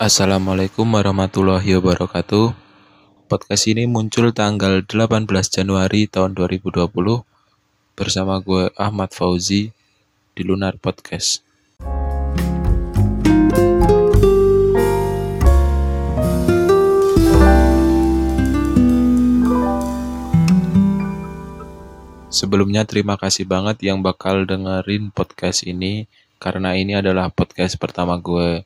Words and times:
Assalamualaikum 0.00 0.96
warahmatullahi 0.96 1.76
wabarakatuh. 1.76 2.56
Podcast 3.28 3.68
ini 3.68 3.84
muncul 3.84 4.32
tanggal 4.32 4.80
18 4.80 5.28
Januari 5.28 6.08
tahun 6.08 6.32
2020 6.32 6.88
bersama 7.92 8.40
gue 8.40 8.72
Ahmad 8.80 9.12
Fauzi 9.12 9.76
di 10.32 10.40
Lunar 10.40 10.80
Podcast. 10.80 11.44
Sebelumnya 22.32 22.88
terima 22.88 23.20
kasih 23.20 23.44
banget 23.44 23.84
yang 23.84 24.00
bakal 24.00 24.48
dengerin 24.48 25.12
podcast 25.12 25.68
ini 25.68 26.08
karena 26.40 26.72
ini 26.72 26.96
adalah 26.96 27.28
podcast 27.28 27.76
pertama 27.76 28.16
gue. 28.16 28.64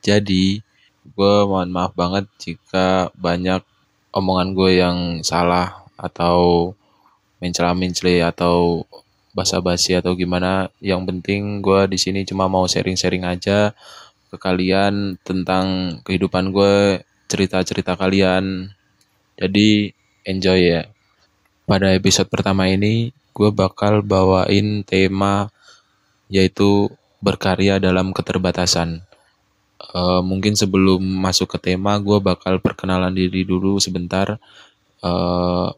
Jadi, 0.00 0.69
gue 1.04 1.34
mohon 1.48 1.72
maaf 1.72 1.92
banget 1.96 2.28
jika 2.40 3.08
banyak 3.16 3.64
omongan 4.12 4.48
gue 4.52 4.70
yang 4.80 4.98
salah 5.24 5.86
atau 5.96 6.72
mencela-mencela 7.40 8.30
atau 8.30 8.84
basa-basi 9.32 9.96
atau 9.96 10.12
gimana. 10.14 10.68
Yang 10.82 11.02
penting 11.08 11.64
gue 11.64 11.88
di 11.88 11.98
sini 11.98 12.26
cuma 12.26 12.46
mau 12.50 12.66
sharing-sharing 12.68 13.24
aja 13.24 13.72
ke 14.30 14.36
kalian 14.38 15.18
tentang 15.26 15.98
kehidupan 16.06 16.54
gue, 16.54 17.02
cerita-cerita 17.30 17.96
kalian. 17.96 18.70
Jadi 19.40 19.90
enjoy 20.28 20.60
ya. 20.60 20.82
Pada 21.64 21.94
episode 21.94 22.28
pertama 22.28 22.66
ini 22.68 23.14
gue 23.30 23.50
bakal 23.54 24.02
bawain 24.02 24.82
tema 24.82 25.48
yaitu 26.30 26.90
berkarya 27.22 27.78
dalam 27.82 28.12
keterbatasan. 28.14 29.09
Uh, 29.80 30.20
mungkin 30.20 30.52
sebelum 30.52 31.00
masuk 31.00 31.56
ke 31.56 31.72
tema, 31.72 31.96
gue 31.96 32.20
bakal 32.20 32.60
perkenalan 32.60 33.16
diri 33.16 33.48
dulu 33.48 33.80
sebentar. 33.80 34.36
Uh, 35.00 35.72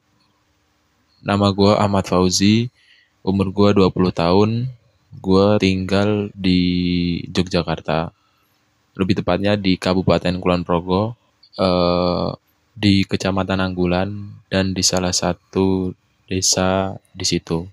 nama 1.23 1.47
gue 1.55 1.73
Ahmad 1.79 2.11
Fauzi, 2.11 2.67
umur 3.23 3.55
gue 3.55 3.69
20 3.79 4.11
tahun, 4.11 4.51
gue 5.23 5.47
tinggal 5.63 6.35
di 6.35 6.61
Yogyakarta. 7.31 8.11
Lebih 8.99 9.23
tepatnya 9.23 9.55
di 9.55 9.79
Kabupaten 9.79 10.37
Kulon 10.43 10.67
Progo, 10.67 11.15
uh, 11.63 12.35
di 12.75 13.07
Kecamatan 13.07 13.63
Anggulan, 13.63 14.11
dan 14.51 14.75
di 14.75 14.83
salah 14.83 15.15
satu 15.15 15.95
desa 16.27 16.99
di 17.15 17.25
situ. 17.25 17.65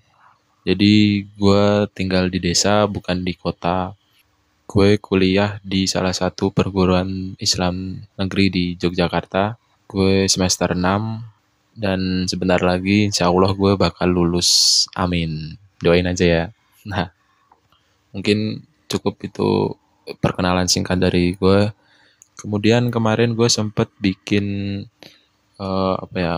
Jadi 0.64 1.24
gue 1.26 1.64
tinggal 1.96 2.28
di 2.28 2.38
desa 2.38 2.86
bukan 2.86 3.24
di 3.24 3.32
kota. 3.34 3.96
Gue 4.70 5.02
kuliah 5.02 5.58
di 5.66 5.90
salah 5.90 6.14
satu 6.14 6.54
perguruan 6.54 7.34
Islam 7.42 8.06
negeri 8.14 8.46
di 8.54 8.64
Yogyakarta. 8.78 9.58
Gue 9.90 10.30
semester 10.30 10.78
6 10.78 11.74
dan 11.74 12.30
sebentar 12.30 12.62
lagi 12.62 13.10
insya 13.10 13.26
Allah 13.34 13.50
gue 13.50 13.74
bakal 13.74 14.14
lulus. 14.14 14.86
Amin. 14.94 15.58
Doain 15.82 16.06
aja 16.06 16.22
ya. 16.22 16.44
Nah, 16.86 17.10
mungkin 18.14 18.62
cukup 18.86 19.18
itu 19.26 19.74
perkenalan 20.22 20.70
singkat 20.70 21.02
dari 21.02 21.34
gue. 21.34 21.74
Kemudian 22.38 22.94
kemarin 22.94 23.34
gue 23.34 23.50
sempet 23.50 23.90
bikin 23.98 24.86
uh, 25.58 25.98
apa 25.98 26.14
ya 26.14 26.34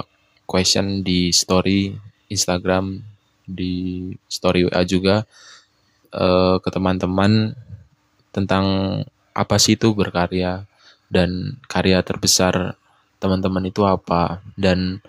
question 0.49 1.05
di 1.05 1.37
story 1.37 1.93
Instagram 2.33 2.97
di 3.45 4.09
story 4.25 4.73
WA 4.73 4.81
juga 4.89 5.29
uh, 6.17 6.57
ke 6.65 6.69
teman-teman 6.73 7.53
tentang 8.33 8.65
apa 9.33 9.57
sih 9.57 9.77
itu 9.77 9.93
berkarya 9.97 10.65
dan 11.13 11.61
karya 11.69 12.01
terbesar 12.01 12.75
teman-teman 13.21 13.69
itu 13.69 13.85
apa. 13.85 14.41
Dan 14.57 15.05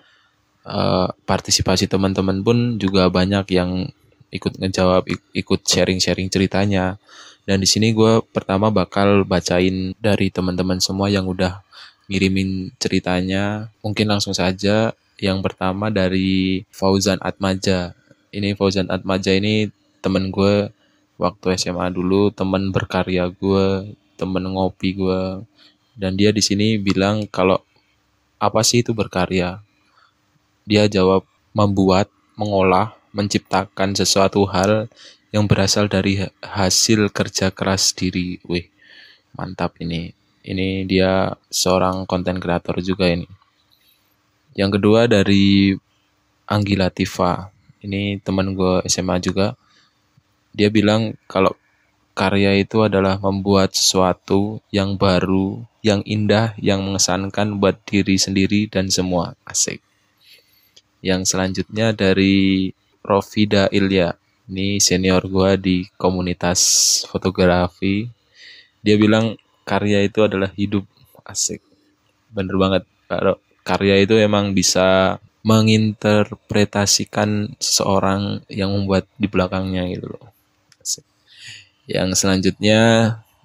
uh, 0.68 1.08
partisipasi 1.24 1.88
teman-teman 1.88 2.44
pun 2.44 2.76
juga 2.76 3.08
banyak 3.08 3.48
yang 3.50 3.88
ikut 4.28 4.60
ngejawab 4.60 5.08
ikut 5.32 5.60
sharing-sharing 5.64 6.28
ceritanya. 6.28 7.00
Dan 7.44 7.60
di 7.60 7.68
sini 7.68 7.92
gue 7.92 8.24
pertama 8.32 8.72
bakal 8.72 9.24
bacain 9.24 9.92
dari 10.00 10.32
teman-teman 10.32 10.80
semua 10.80 11.08
yang 11.08 11.24
udah 11.28 11.60
ngirimin 12.08 12.72
ceritanya. 12.76 13.72
Mungkin 13.80 14.06
langsung 14.08 14.36
saja. 14.36 14.92
Yang 15.14 15.38
pertama 15.46 15.88
dari 15.88 16.64
Fauzan 16.74 17.22
Atmaja. 17.22 17.94
Ini 18.34 18.58
Fauzan 18.58 18.90
Atmaja 18.90 19.30
ini 19.30 19.70
temen 20.02 20.28
gue 20.28 20.68
waktu 21.20 21.54
SMA 21.58 21.90
dulu, 21.94 22.30
temen 22.34 22.70
berkarya 22.74 23.30
gue, 23.30 23.94
temen 24.18 24.44
ngopi 24.50 24.96
gue. 24.96 25.42
Dan 25.94 26.18
dia 26.18 26.34
di 26.34 26.42
sini 26.42 26.78
bilang 26.80 27.26
kalau 27.30 27.62
apa 28.42 28.60
sih 28.66 28.82
itu 28.82 28.90
berkarya? 28.90 29.62
Dia 30.66 30.90
jawab 30.90 31.22
membuat, 31.54 32.10
mengolah, 32.34 32.96
menciptakan 33.14 33.94
sesuatu 33.94 34.42
hal 34.50 34.90
yang 35.30 35.46
berasal 35.46 35.86
dari 35.86 36.18
hasil 36.42 37.10
kerja 37.14 37.54
keras 37.54 37.94
diri. 37.94 38.42
Wih, 38.46 38.66
mantap 39.38 39.78
ini. 39.78 40.10
Ini 40.44 40.84
dia 40.84 41.32
seorang 41.48 42.04
konten 42.04 42.36
kreator 42.36 42.78
juga 42.84 43.08
ini. 43.08 43.24
Yang 44.54 44.78
kedua 44.78 45.10
dari 45.10 45.74
Anggi 46.46 46.74
Latifa. 46.76 47.48
Ini 47.80 48.20
teman 48.20 48.52
gue 48.52 48.84
SMA 48.86 49.18
juga. 49.24 49.56
Dia 50.54 50.70
bilang 50.70 51.18
kalau 51.26 51.58
karya 52.14 52.62
itu 52.62 52.86
adalah 52.86 53.18
membuat 53.18 53.74
sesuatu 53.74 54.62
yang 54.70 54.94
baru, 54.94 55.66
yang 55.82 56.06
indah, 56.06 56.54
yang 56.62 56.86
mengesankan 56.86 57.58
buat 57.58 57.82
diri 57.82 58.14
sendiri 58.14 58.70
dan 58.70 58.86
semua. 58.86 59.34
Asik. 59.42 59.82
Yang 61.02 61.34
selanjutnya 61.34 61.90
dari 61.90 62.70
Rofida 63.02 63.66
Ilya. 63.68 64.14
Ini 64.48 64.78
senior 64.78 65.26
gue 65.26 65.58
di 65.58 65.76
komunitas 65.98 67.02
fotografi. 67.10 68.06
Dia 68.78 68.94
bilang 68.94 69.34
karya 69.66 70.06
itu 70.06 70.22
adalah 70.22 70.54
hidup. 70.54 70.86
Asik. 71.26 71.58
Bener 72.30 72.54
banget. 72.54 72.86
Kalau 73.10 73.42
karya 73.66 74.00
itu 74.00 74.14
emang 74.22 74.54
bisa 74.54 75.18
menginterpretasikan 75.44 77.52
seseorang 77.60 78.40
yang 78.48 78.72
membuat 78.72 79.04
di 79.20 79.28
belakangnya 79.28 79.84
gitu 79.92 80.16
loh. 80.16 80.33
Yang 81.84 82.08
selanjutnya 82.20 82.80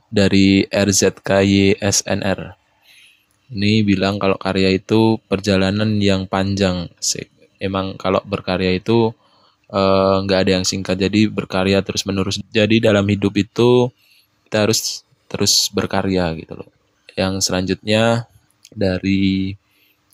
dari 0.10 0.66
RZKYSNR. 0.70 2.40
Ini 3.50 3.82
bilang 3.82 4.22
kalau 4.22 4.38
karya 4.38 4.78
itu 4.78 5.18
perjalanan 5.26 5.98
yang 5.98 6.30
panjang. 6.30 6.90
Emang 7.58 7.98
kalau 7.98 8.22
berkarya 8.22 8.78
itu 8.78 9.10
eh, 9.74 10.16
nggak 10.26 10.40
ada 10.46 10.52
yang 10.62 10.66
singkat. 10.66 10.98
Jadi 10.98 11.26
berkarya 11.30 11.82
terus 11.82 12.06
menerus. 12.06 12.38
Jadi 12.54 12.78
dalam 12.82 13.06
hidup 13.10 13.34
itu 13.38 13.90
kita 14.46 14.70
harus 14.70 15.02
terus 15.30 15.70
berkarya 15.74 16.34
gitu 16.38 16.62
loh. 16.62 16.70
Yang 17.18 17.50
selanjutnya 17.50 18.30
dari 18.74 19.54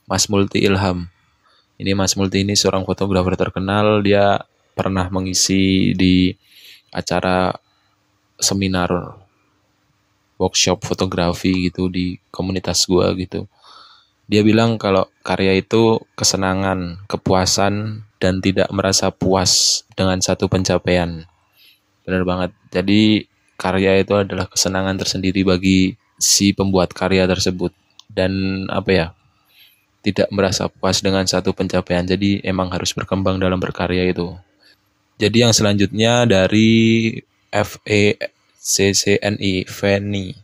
Mas 0.08 0.32
Multi 0.32 0.64
Ilham. 0.64 1.08
Ini 1.76 1.92
Mas 1.92 2.16
Multi 2.16 2.48
ini 2.48 2.56
seorang 2.56 2.88
fotografer 2.88 3.36
terkenal. 3.36 4.00
Dia 4.00 4.40
pernah 4.76 5.12
mengisi 5.12 5.92
di 5.96 6.32
acara 6.96 7.52
seminar 8.40 9.20
workshop 10.40 10.84
fotografi 10.88 11.68
gitu 11.68 11.92
di 11.92 12.16
komunitas 12.32 12.88
gua 12.88 13.12
gitu. 13.16 13.48
Dia 14.26 14.42
bilang 14.42 14.82
kalau 14.82 15.06
karya 15.22 15.62
itu 15.62 16.02
kesenangan, 16.18 17.06
kepuasan, 17.06 18.02
dan 18.18 18.42
tidak 18.42 18.66
merasa 18.74 19.14
puas 19.14 19.86
dengan 19.94 20.18
satu 20.18 20.50
pencapaian. 20.50 21.30
Benar 22.08 22.26
banget. 22.26 22.52
Jadi 22.74 23.30
karya 23.54 24.02
itu 24.02 24.18
adalah 24.18 24.50
kesenangan 24.50 24.98
tersendiri 24.98 25.46
bagi 25.46 25.94
si 26.18 26.58
pembuat 26.58 26.90
karya 26.90 27.30
tersebut. 27.30 27.70
Dan 28.10 28.66
apa 28.74 28.90
ya, 28.90 29.08
tidak 30.02 30.30
merasa 30.34 30.74
puas 30.74 31.06
dengan 31.06 31.30
satu 31.30 31.54
pencapaian. 31.54 32.02
Jadi 32.02 32.42
emang 32.42 32.74
harus 32.74 32.98
berkembang 32.98 33.38
dalam 33.38 33.62
berkarya 33.62 34.10
itu. 34.10 34.34
Jadi 35.16 35.48
yang 35.48 35.56
selanjutnya 35.56 36.28
dari 36.28 37.16
FECCNI, 37.56 39.54
Feni. 39.64 40.36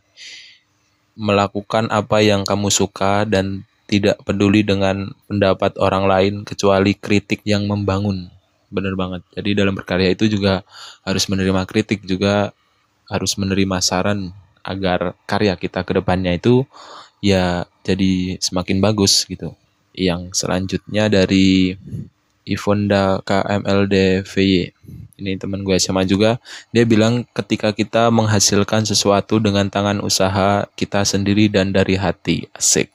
Melakukan 1.12 1.92
apa 1.92 2.24
yang 2.24 2.48
kamu 2.48 2.72
suka 2.72 3.28
dan 3.28 3.68
tidak 3.84 4.24
peduli 4.24 4.64
dengan 4.64 5.12
pendapat 5.28 5.76
orang 5.76 6.08
lain 6.08 6.34
kecuali 6.48 6.96
kritik 6.96 7.44
yang 7.44 7.68
membangun. 7.68 8.32
Bener 8.72 8.96
banget. 8.96 9.20
Jadi 9.36 9.52
dalam 9.52 9.76
berkarya 9.76 10.16
itu 10.16 10.24
juga 10.24 10.64
harus 11.04 11.28
menerima 11.28 11.68
kritik, 11.68 12.00
juga 12.08 12.56
harus 13.12 13.36
menerima 13.36 13.84
saran 13.84 14.32
agar 14.64 15.12
karya 15.28 15.52
kita 15.60 15.84
ke 15.84 15.92
depannya 16.00 16.32
itu 16.32 16.64
ya 17.20 17.68
jadi 17.84 18.40
semakin 18.40 18.80
bagus 18.80 19.28
gitu. 19.28 19.52
Yang 19.92 20.40
selanjutnya 20.40 21.12
dari 21.12 21.76
Ivonda 22.42 23.22
KMLD 23.22 24.26
VY. 24.26 24.74
Ini 25.22 25.38
teman 25.38 25.62
gue 25.62 25.78
SMA 25.78 26.02
juga. 26.02 26.42
Dia 26.74 26.82
bilang 26.82 27.22
ketika 27.30 27.70
kita 27.70 28.10
menghasilkan 28.10 28.82
sesuatu 28.82 29.38
dengan 29.38 29.70
tangan 29.70 30.02
usaha 30.02 30.66
kita 30.74 31.06
sendiri 31.06 31.46
dan 31.46 31.70
dari 31.70 31.94
hati. 31.94 32.50
Asik. 32.50 32.90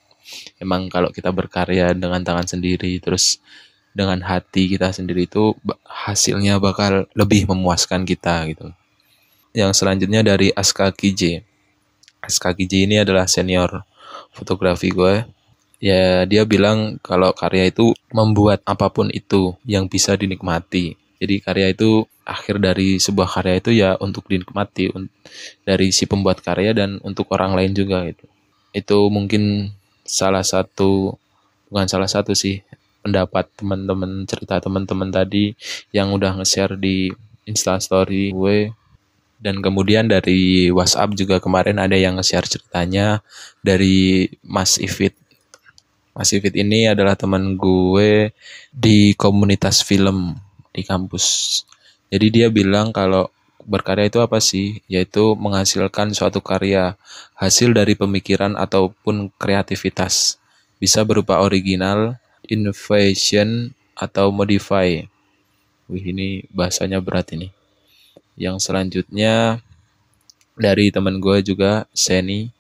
Emang 0.60 0.92
kalau 0.92 1.14
kita 1.16 1.32
berkarya 1.32 1.96
dengan 1.96 2.20
tangan 2.20 2.44
sendiri 2.44 3.00
terus 3.00 3.40
dengan 3.96 4.20
hati 4.28 4.76
kita 4.76 4.92
sendiri 4.92 5.26
itu 5.26 5.56
hasilnya 5.88 6.60
bakal 6.60 7.08
lebih 7.16 7.48
memuaskan 7.48 8.04
kita 8.04 8.44
gitu. 8.52 8.68
Yang 9.56 9.80
selanjutnya 9.80 10.22
dari 10.22 10.52
Aska 10.52 10.92
Kije. 10.92 11.48
Aska 12.20 12.52
Kije 12.52 12.84
ini 12.84 13.00
adalah 13.00 13.26
senior 13.26 13.88
fotografi 14.36 14.92
gue 14.92 15.37
ya 15.78 16.26
dia 16.26 16.44
bilang 16.44 16.98
kalau 17.06 17.34
karya 17.34 17.70
itu 17.70 17.94
membuat 18.10 18.66
apa 18.66 18.90
pun 18.90 19.10
itu 19.14 19.54
yang 19.66 19.86
bisa 19.90 20.18
dinikmati. 20.18 20.98
Jadi 21.18 21.36
karya 21.42 21.74
itu 21.74 22.06
akhir 22.28 22.62
dari 22.62 23.02
sebuah 23.02 23.30
karya 23.30 23.56
itu 23.58 23.72
ya 23.74 23.98
untuk 23.98 24.30
dinikmati 24.30 24.94
dari 25.66 25.90
si 25.90 26.06
pembuat 26.06 26.46
karya 26.46 26.78
dan 26.78 27.02
untuk 27.02 27.30
orang 27.34 27.58
lain 27.58 27.74
juga 27.74 28.06
itu. 28.06 28.26
Itu 28.74 29.10
mungkin 29.10 29.74
salah 30.06 30.46
satu 30.46 31.18
bukan 31.68 31.88
salah 31.90 32.08
satu 32.08 32.32
sih 32.38 32.64
pendapat 33.04 33.48
teman-teman 33.56 34.28
cerita 34.28 34.60
teman-teman 34.60 35.10
tadi 35.12 35.56
yang 35.96 36.12
udah 36.16 36.40
nge-share 36.40 36.76
di 36.80 37.12
Insta 37.48 37.80
story 37.80 38.36
gue 38.36 38.72
dan 39.38 39.62
kemudian 39.62 40.10
dari 40.10 40.68
WhatsApp 40.74 41.14
juga 41.14 41.38
kemarin 41.38 41.78
ada 41.78 41.96
yang 41.96 42.18
nge-share 42.18 42.48
ceritanya 42.50 43.22
dari 43.62 44.28
Mas 44.44 44.82
Ifit 44.82 45.14
Mas 46.18 46.34
Ifit 46.34 46.58
ini 46.58 46.90
adalah 46.90 47.14
teman 47.14 47.54
gue 47.54 48.34
di 48.74 49.14
komunitas 49.14 49.86
film 49.86 50.34
di 50.74 50.82
kampus. 50.82 51.62
Jadi 52.10 52.42
dia 52.42 52.48
bilang 52.50 52.90
kalau 52.90 53.30
berkarya 53.70 54.10
itu 54.10 54.18
apa 54.18 54.42
sih? 54.42 54.82
Yaitu 54.90 55.38
menghasilkan 55.38 56.18
suatu 56.18 56.42
karya 56.42 56.98
hasil 57.38 57.70
dari 57.70 57.94
pemikiran 57.94 58.58
ataupun 58.58 59.30
kreativitas. 59.38 60.42
Bisa 60.82 61.06
berupa 61.06 61.38
original, 61.46 62.18
innovation, 62.50 63.78
atau 63.94 64.34
modify. 64.34 65.06
Wih 65.86 66.06
ini 66.10 66.50
bahasanya 66.50 66.98
berat 66.98 67.30
ini. 67.38 67.54
Yang 68.34 68.66
selanjutnya 68.66 69.62
dari 70.58 70.90
teman 70.90 71.22
gue 71.22 71.46
juga, 71.46 71.86
Seni 71.94 72.57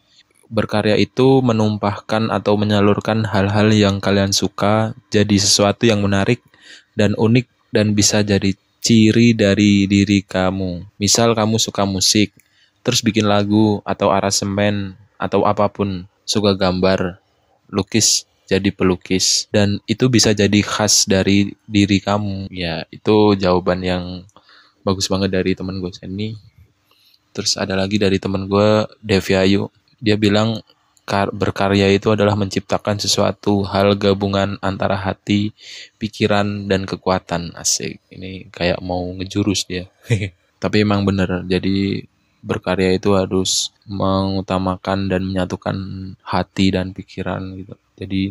berkarya 0.47 0.95
itu 0.95 1.43
menumpahkan 1.43 2.31
atau 2.31 2.55
menyalurkan 2.55 3.27
hal-hal 3.27 3.71
yang 3.71 3.99
kalian 3.99 4.31
suka 4.31 4.95
jadi 5.11 5.35
sesuatu 5.35 5.83
yang 5.87 6.03
menarik 6.03 6.39
dan 6.95 7.13
unik 7.15 7.47
dan 7.71 7.93
bisa 7.93 8.23
jadi 8.23 8.55
ciri 8.81 9.35
dari 9.35 9.85
diri 9.85 10.23
kamu. 10.23 10.87
Misal 10.97 11.35
kamu 11.35 11.59
suka 11.59 11.83
musik, 11.83 12.31
terus 12.81 13.03
bikin 13.03 13.27
lagu 13.27 13.83
atau 13.83 14.09
aransemen 14.09 14.95
atau 15.19 15.43
apa 15.43 15.67
pun, 15.67 16.07
suka 16.23 16.55
gambar, 16.55 17.19
lukis 17.67 18.23
jadi 18.47 18.71
pelukis 18.71 19.51
dan 19.51 19.83
itu 19.91 20.07
bisa 20.07 20.31
jadi 20.31 20.63
khas 20.63 21.03
dari 21.03 21.51
diri 21.67 21.99
kamu. 21.99 22.47
Ya, 22.47 22.87
itu 22.89 23.35
jawaban 23.35 23.83
yang 23.83 24.23
bagus 24.87 25.11
banget 25.11 25.35
dari 25.35 25.51
temen 25.51 25.83
gue 25.83 25.91
ini. 26.07 26.39
Terus 27.35 27.59
ada 27.59 27.75
lagi 27.75 27.99
dari 27.99 28.17
temen 28.17 28.47
gue 28.47 28.87
Devi 29.03 29.35
Ayu 29.35 29.69
dia 30.01 30.15
bilang 30.19 30.61
berkarya 31.31 31.87
itu 31.95 32.11
adalah 32.11 32.35
menciptakan 32.35 32.99
sesuatu 32.99 33.63
hal 33.63 33.95
gabungan 33.95 34.59
antara 34.59 34.99
hati, 34.99 35.55
pikiran, 35.95 36.67
dan 36.67 36.83
kekuatan. 36.83 37.55
Asik. 37.55 38.03
Ini 38.11 38.51
kayak 38.51 38.83
mau 38.83 39.07
ngejurus 39.15 39.63
dia. 39.63 39.87
Tapi 40.63 40.83
emang 40.83 41.07
bener. 41.07 41.47
Jadi 41.47 42.03
berkarya 42.43 42.99
itu 42.99 43.15
harus 43.15 43.71
mengutamakan 43.87 45.07
dan 45.07 45.23
menyatukan 45.23 45.77
hati 46.27 46.75
dan 46.75 46.91
pikiran 46.91 47.55
gitu. 47.55 47.75
Jadi 47.97 48.21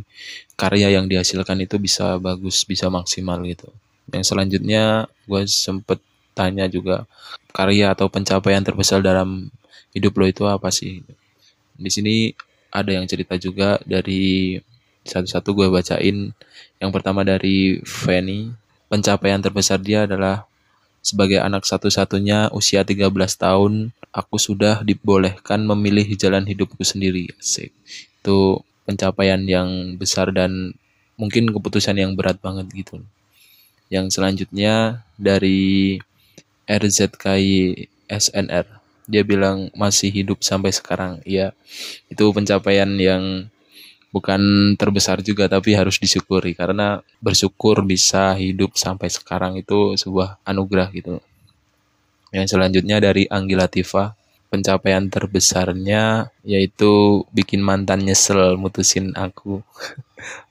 karya 0.55 0.95
yang 0.95 1.09
dihasilkan 1.09 1.65
itu 1.65 1.81
bisa 1.81 2.21
bagus, 2.21 2.63
bisa 2.69 2.93
maksimal 2.93 3.41
gitu. 3.49 3.73
Yang 4.13 4.31
selanjutnya 4.31 5.11
gue 5.27 5.43
sempet 5.49 5.99
tanya 6.37 6.69
juga 6.69 7.09
karya 7.51 7.97
atau 7.97 8.07
pencapaian 8.13 8.63
terbesar 8.63 9.01
dalam 9.01 9.49
hidup 9.97 10.13
lo 10.21 10.29
itu 10.29 10.45
apa 10.45 10.69
sih? 10.69 11.03
Di 11.77 11.91
sini 11.93 12.33
ada 12.73 12.93
yang 12.93 13.07
cerita 13.09 13.37
juga 13.41 13.81
dari 13.85 14.57
satu-satu 15.07 15.49
gue 15.55 15.69
bacain. 15.71 16.35
Yang 16.83 16.91
pertama 16.93 17.23
dari 17.23 17.81
Fanny. 17.87 18.53
Pencapaian 18.87 19.43
terbesar 19.43 19.83
dia 19.83 20.07
adalah 20.07 20.47
sebagai 21.03 21.39
anak 21.39 21.63
satu-satunya 21.67 22.51
usia 22.51 22.83
13 22.83 23.11
tahun, 23.39 23.95
aku 24.11 24.37
sudah 24.39 24.83
dibolehkan 24.83 25.63
memilih 25.63 26.07
jalan 26.19 26.43
hidupku 26.43 26.83
sendiri. 26.83 27.31
Asik. 27.39 27.71
Itu 28.23 28.63
pencapaian 28.87 29.43
yang 29.47 29.99
besar 29.99 30.31
dan 30.31 30.75
mungkin 31.19 31.51
keputusan 31.51 31.99
yang 31.99 32.15
berat 32.15 32.39
banget 32.39 32.67
gitu. 32.75 33.03
Yang 33.91 34.19
selanjutnya 34.19 35.07
dari 35.15 35.99
RZKI 36.67 37.87
SNR 38.11 38.86
dia 39.07 39.23
bilang 39.23 39.71
masih 39.73 40.11
hidup 40.11 40.43
sampai 40.43 40.75
sekarang. 40.75 41.23
Ya 41.23 41.55
itu 42.11 42.25
pencapaian 42.35 42.91
yang 42.99 43.49
bukan 44.11 44.41
terbesar 44.79 45.23
juga 45.23 45.47
tapi 45.47 45.75
harus 45.79 45.97
disyukuri. 45.99 46.53
Karena 46.53 47.01
bersyukur 47.23 47.83
bisa 47.87 48.35
hidup 48.37 48.75
sampai 48.75 49.09
sekarang 49.09 49.59
itu 49.59 49.95
sebuah 49.97 50.43
anugerah 50.43 50.91
gitu. 50.93 51.23
Yang 52.35 52.59
selanjutnya 52.59 52.99
dari 52.99 53.25
Anggi 53.31 53.55
Latifah 53.55 54.13
pencapaian 54.51 55.11
terbesarnya 55.11 56.31
yaitu 56.47 57.23
bikin 57.35 57.63
mantan 57.63 58.03
nyesel 58.03 58.59
mutusin 58.59 59.15
aku. 59.15 59.63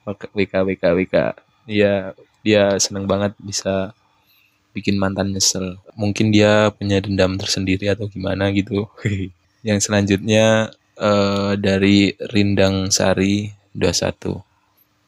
Wika 0.36 0.64
Wika 0.64 0.90
Wika. 0.96 1.26
Ya 1.66 2.16
dia 2.46 2.78
seneng 2.78 3.10
banget 3.10 3.34
bisa 3.42 3.90
bikin 4.76 5.00
mantan 5.00 5.32
nyesel. 5.32 5.80
Mungkin 5.96 6.28
dia 6.28 6.68
punya 6.76 7.00
dendam 7.00 7.40
tersendiri 7.40 7.88
atau 7.88 8.12
gimana 8.12 8.52
gitu. 8.52 8.84
Yang 9.68 9.88
selanjutnya 9.88 10.76
uh, 11.00 11.56
dari 11.56 12.12
Rindang 12.20 12.92
Sari 12.92 13.48
21. 13.72 14.36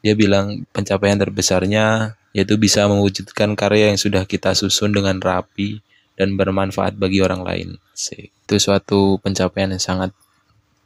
Dia 0.00 0.14
bilang 0.16 0.64
pencapaian 0.72 1.20
terbesarnya 1.20 2.16
yaitu 2.32 2.56
bisa 2.60 2.86
mewujudkan 2.86 3.56
karya 3.58 3.90
yang 3.90 3.98
sudah 3.98 4.22
kita 4.28 4.54
susun 4.54 4.94
dengan 4.94 5.18
rapi 5.18 5.80
dan 6.14 6.38
bermanfaat 6.38 6.94
bagi 6.94 7.18
orang 7.24 7.42
lain. 7.42 7.68
Itu 7.96 8.56
suatu 8.62 9.18
pencapaian 9.18 9.74
yang 9.74 9.82
sangat 9.82 10.10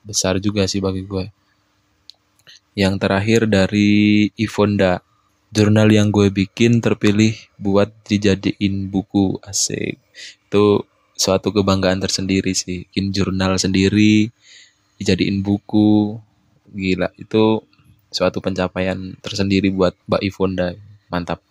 besar 0.06 0.38
juga 0.40 0.64
sih 0.64 0.80
bagi 0.80 1.04
gue. 1.04 1.28
Yang 2.72 2.94
terakhir 3.04 3.40
dari 3.50 4.32
Ivonda 4.38 5.04
jurnal 5.52 5.92
yang 5.92 6.08
gue 6.08 6.32
bikin 6.32 6.80
terpilih 6.80 7.36
buat 7.60 7.92
dijadiin 8.08 8.88
buku 8.88 9.36
asik. 9.44 10.00
Itu 10.48 10.88
suatu 11.12 11.52
kebanggaan 11.52 12.00
tersendiri 12.00 12.56
sih. 12.56 12.88
Bikin 12.88 13.12
jurnal 13.12 13.60
sendiri 13.60 14.32
dijadiin 14.96 15.44
buku. 15.44 16.16
Gila 16.72 17.12
itu 17.20 17.60
suatu 18.08 18.40
pencapaian 18.40 18.96
tersendiri 19.20 19.68
buat 19.68 19.92
Mbak 20.08 20.22
Ivonda 20.24 20.72
mantap. 21.12 21.44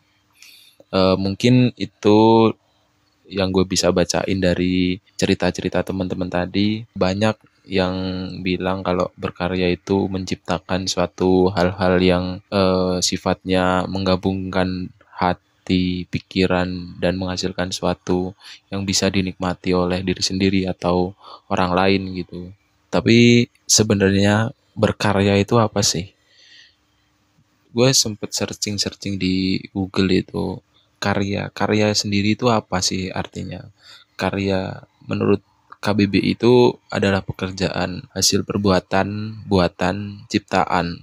E, 0.89 1.00
mungkin 1.22 1.70
itu 1.77 2.50
yang 3.29 3.53
gue 3.53 3.63
bisa 3.70 3.93
bacain 3.93 4.41
dari 4.41 4.98
cerita-cerita 5.13 5.86
teman-teman 5.86 6.25
tadi. 6.25 6.89
Banyak 6.98 7.38
yang 7.65 7.96
bilang 8.41 8.82
kalau 8.82 9.13
berkarya 9.13 9.70
itu 9.70 10.10
menciptakan 10.10 10.89
suatu 10.89 11.53
hal-hal 11.53 12.01
yang 12.01 12.25
uh, 12.50 12.98
sifatnya 13.00 13.86
menggabungkan 13.86 14.89
hati, 15.13 16.10
pikiran, 16.10 16.98
dan 16.98 17.22
menghasilkan 17.22 17.70
suatu 17.70 18.34
yang 18.74 18.82
bisa 18.82 19.08
dinikmati 19.13 19.77
oleh 19.77 20.01
diri 20.01 20.24
sendiri 20.25 20.65
atau 20.65 21.13
orang 21.53 21.72
lain 21.77 22.01
gitu. 22.18 22.50
Tapi 22.89 23.46
sebenarnya 23.70 24.50
berkarya 24.74 25.38
itu 25.38 25.62
apa 25.62 25.86
sih? 25.86 26.12
Gue 27.72 27.94
sempet 27.96 28.36
searching-searching 28.36 29.15
di 29.15 29.62
Google 29.72 30.12
itu 30.12 30.60
karya. 31.00 31.48
Karya 31.53 31.94
sendiri 31.96 32.36
itu 32.36 32.51
apa 32.51 32.84
sih 32.84 33.08
artinya? 33.13 33.63
Karya 34.20 34.84
menurut 35.08 35.39
KBB 35.81 36.38
itu 36.38 36.77
adalah 36.93 37.25
pekerjaan, 37.25 38.05
hasil 38.13 38.45
perbuatan, 38.45 39.41
buatan, 39.50 40.21
ciptaan, 40.29 41.01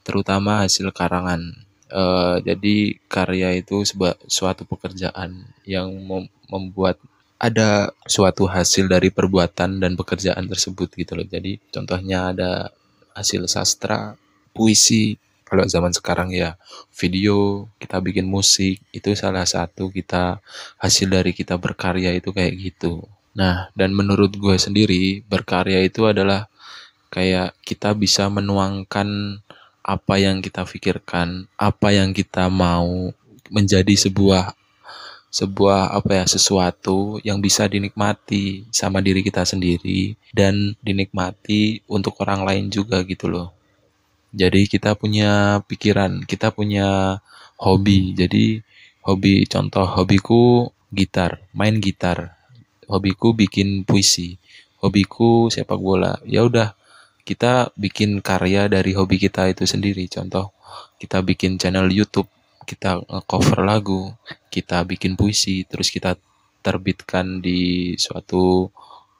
terutama 0.00 0.64
hasil 0.64 0.88
karangan. 0.96 1.52
E, 1.92 2.02
jadi 2.40 2.96
karya 3.12 3.60
itu 3.60 3.84
sebuah 3.84 4.16
suatu 4.24 4.64
pekerjaan 4.64 5.44
yang 5.68 5.92
mem 5.92 6.32
membuat 6.48 6.96
ada 7.36 7.92
suatu 8.08 8.48
hasil 8.48 8.88
dari 8.88 9.12
perbuatan 9.12 9.84
dan 9.84 9.92
pekerjaan 10.00 10.48
tersebut 10.48 10.88
gitu 10.96 11.12
loh. 11.12 11.28
Jadi 11.28 11.60
contohnya 11.68 12.32
ada 12.32 12.72
hasil 13.12 13.44
sastra, 13.52 14.16
puisi, 14.56 15.20
kalau 15.44 15.68
zaman 15.68 15.92
sekarang 15.92 16.32
ya 16.32 16.56
video 16.96 17.68
kita 17.78 18.02
bikin 18.02 18.24
musik 18.26 18.82
itu 18.90 19.12
salah 19.12 19.44
satu 19.44 19.92
kita 19.94 20.42
hasil 20.82 21.06
dari 21.06 21.30
kita 21.36 21.54
berkarya 21.60 22.16
itu 22.18 22.34
kayak 22.34 22.54
gitu 22.58 23.06
nah 23.36 23.68
dan 23.76 23.92
menurut 23.92 24.32
gue 24.32 24.56
sendiri 24.56 25.20
berkarya 25.28 25.84
itu 25.84 26.08
adalah 26.08 26.48
kayak 27.12 27.52
kita 27.60 27.92
bisa 27.92 28.32
menuangkan 28.32 29.38
apa 29.84 30.14
yang 30.16 30.40
kita 30.40 30.64
pikirkan 30.64 31.44
apa 31.60 31.92
yang 31.92 32.16
kita 32.16 32.48
mau 32.48 33.12
menjadi 33.52 33.94
sebuah 33.94 34.56
sebuah 35.28 35.92
apa 35.92 36.24
ya 36.24 36.24
sesuatu 36.24 37.20
yang 37.20 37.44
bisa 37.44 37.68
dinikmati 37.68 38.64
sama 38.72 39.04
diri 39.04 39.20
kita 39.20 39.44
sendiri 39.44 40.16
dan 40.32 40.72
dinikmati 40.80 41.84
untuk 41.92 42.16
orang 42.24 42.40
lain 42.48 42.72
juga 42.72 43.04
gitu 43.04 43.28
loh 43.28 43.56
jadi 44.36 44.68
kita 44.68 44.92
punya 45.00 45.64
pikiran, 45.64 46.20
kita 46.28 46.52
punya 46.52 47.18
hobi. 47.56 48.12
Jadi 48.12 48.60
hobi 49.00 49.48
contoh 49.48 49.88
hobiku 49.88 50.68
gitar, 50.92 51.40
main 51.56 51.80
gitar. 51.80 52.35
Hobiku 52.86 53.34
bikin 53.34 53.82
puisi. 53.82 54.38
Hobiku 54.82 55.50
sepak 55.50 55.78
bola. 55.78 56.18
Ya 56.26 56.46
udah, 56.46 56.74
kita 57.26 57.74
bikin 57.74 58.22
karya 58.22 58.70
dari 58.70 58.94
hobi 58.94 59.18
kita 59.18 59.50
itu 59.50 59.66
sendiri. 59.66 60.06
Contoh, 60.06 60.54
kita 61.02 61.20
bikin 61.26 61.58
channel 61.58 61.90
YouTube, 61.90 62.30
kita 62.62 63.02
cover 63.26 63.66
lagu, 63.66 64.14
kita 64.50 64.86
bikin 64.86 65.18
puisi, 65.18 65.66
terus 65.66 65.90
kita 65.90 66.14
terbitkan 66.62 67.42
di 67.42 67.94
suatu 67.98 68.70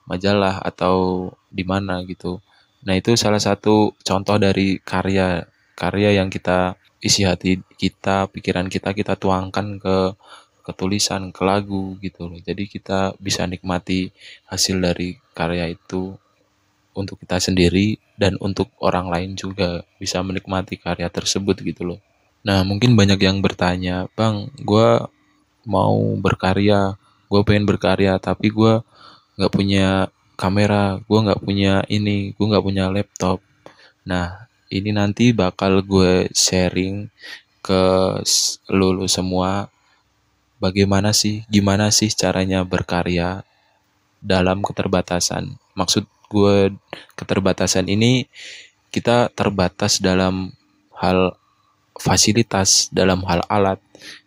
majalah 0.06 0.62
atau 0.62 1.28
di 1.50 1.66
mana 1.66 2.02
gitu. 2.06 2.38
Nah, 2.86 2.94
itu 2.94 3.18
salah 3.18 3.42
satu 3.42 3.94
contoh 4.06 4.38
dari 4.38 4.78
karya 4.78 5.42
karya 5.74 6.22
yang 6.22 6.30
kita 6.30 6.78
isi 7.02 7.26
hati 7.26 7.60
kita, 7.78 8.30
pikiran 8.30 8.66
kita 8.70 8.94
kita 8.94 9.14
tuangkan 9.18 9.78
ke 9.82 9.96
ke 10.66 10.74
tulisan, 10.74 11.30
ke 11.30 11.42
lagu 11.46 11.94
gitu 12.02 12.26
loh. 12.26 12.42
Jadi 12.42 12.66
kita 12.66 13.14
bisa 13.22 13.46
nikmati 13.46 14.10
hasil 14.50 14.82
dari 14.82 15.14
karya 15.30 15.70
itu 15.70 16.18
untuk 16.98 17.22
kita 17.22 17.38
sendiri 17.38 18.02
dan 18.18 18.34
untuk 18.42 18.72
orang 18.82 19.06
lain 19.06 19.30
juga 19.38 19.86
bisa 20.02 20.18
menikmati 20.26 20.74
karya 20.74 21.06
tersebut 21.06 21.62
gitu 21.62 21.94
loh. 21.94 22.00
Nah, 22.42 22.66
mungkin 22.66 22.98
banyak 22.98 23.22
yang 23.22 23.38
bertanya, 23.38 24.10
Bang, 24.18 24.50
gue 24.58 25.06
mau 25.62 25.98
berkarya, 26.18 26.98
gue 27.30 27.40
pengen 27.46 27.66
berkarya, 27.70 28.18
tapi 28.18 28.50
gue 28.50 28.82
nggak 29.36 29.52
punya 29.52 30.08
kamera 30.36 31.00
gue 31.00 31.18
nggak 31.24 31.40
punya 31.40 31.80
ini 31.88 32.36
gue 32.36 32.46
nggak 32.46 32.64
punya 32.64 32.92
laptop 32.92 33.40
nah 34.04 34.46
ini 34.68 34.92
nanti 34.92 35.32
bakal 35.32 35.80
gue 35.80 36.28
sharing 36.36 37.08
ke 37.64 37.82
lulu 38.70 39.08
semua 39.08 39.72
bagaimana 40.62 41.12
sih 41.12 41.44
gimana 41.48 41.92
sih 41.92 42.10
caranya 42.12 42.64
berkarya 42.64 43.44
dalam 44.22 44.64
keterbatasan? 44.64 45.56
Maksud 45.76 46.08
gue 46.32 46.74
keterbatasan 47.14 47.86
ini 47.86 48.26
kita 48.90 49.28
terbatas 49.32 50.00
dalam 50.00 50.54
hal 50.96 51.36
fasilitas 51.96 52.88
dalam 52.92 53.24
hal 53.28 53.44
alat. 53.48 53.80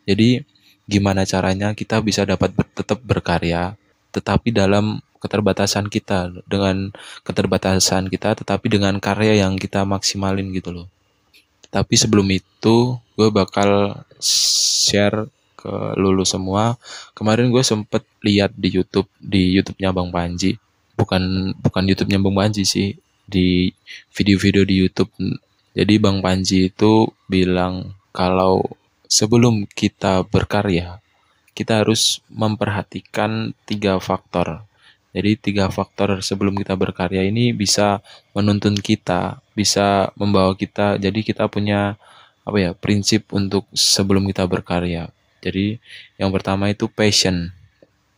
Jadi 0.06 0.42
gimana 0.90 1.26
caranya 1.26 1.78
kita 1.78 2.02
bisa 2.02 2.26
dapat 2.26 2.50
tetap 2.74 2.98
berkarya 3.06 3.78
tetapi 4.10 4.50
dalam 4.50 4.98
keterbatasan 5.22 5.86
kita 5.86 6.34
dengan 6.50 6.90
keterbatasan 7.22 8.10
kita 8.10 8.34
tetapi 8.42 8.66
dengan 8.74 8.98
karya 8.98 9.46
yang 9.46 9.54
kita 9.60 9.86
maksimalin 9.86 10.50
gitu 10.50 10.74
loh. 10.74 10.88
Tapi 11.70 11.94
sebelum 11.94 12.26
itu 12.34 12.98
gue 13.14 13.30
bakal 13.30 14.02
share 14.18 15.30
ke 15.60 16.00
lulu 16.00 16.24
semua 16.24 16.80
kemarin 17.12 17.52
gue 17.52 17.60
sempet 17.60 18.08
lihat 18.24 18.56
di 18.56 18.72
YouTube 18.72 19.12
di 19.20 19.60
YouTube-nya 19.60 19.92
Bang 19.92 20.16
Panji 20.16 20.56
bukan 20.96 21.52
bukan 21.60 21.84
YouTube-nya 21.84 22.24
Bang 22.24 22.40
Panji 22.40 22.64
sih 22.64 22.96
di 23.28 23.68
video-video 24.16 24.64
di 24.64 24.76
YouTube 24.80 25.12
jadi 25.76 25.94
Bang 26.00 26.24
Panji 26.24 26.72
itu 26.72 27.12
bilang 27.28 27.92
kalau 28.16 28.64
sebelum 29.12 29.68
kita 29.68 30.24
berkarya 30.24 31.04
kita 31.52 31.84
harus 31.84 32.24
memperhatikan 32.32 33.52
tiga 33.68 34.00
faktor 34.00 34.64
jadi 35.10 35.34
tiga 35.42 35.66
faktor 35.74 36.22
sebelum 36.22 36.54
kita 36.62 36.78
berkarya 36.78 37.26
ini 37.26 37.50
bisa 37.50 38.06
menuntun 38.38 38.78
kita, 38.78 39.42
bisa 39.58 40.14
membawa 40.14 40.54
kita. 40.54 41.02
Jadi 41.02 41.26
kita 41.26 41.50
punya 41.50 41.98
apa 42.46 42.58
ya 42.62 42.72
prinsip 42.78 43.26
untuk 43.34 43.66
sebelum 43.74 44.30
kita 44.30 44.46
berkarya. 44.46 45.10
Jadi 45.40 45.80
yang 46.20 46.30
pertama 46.30 46.70
itu 46.72 46.88
passion. 46.92 47.52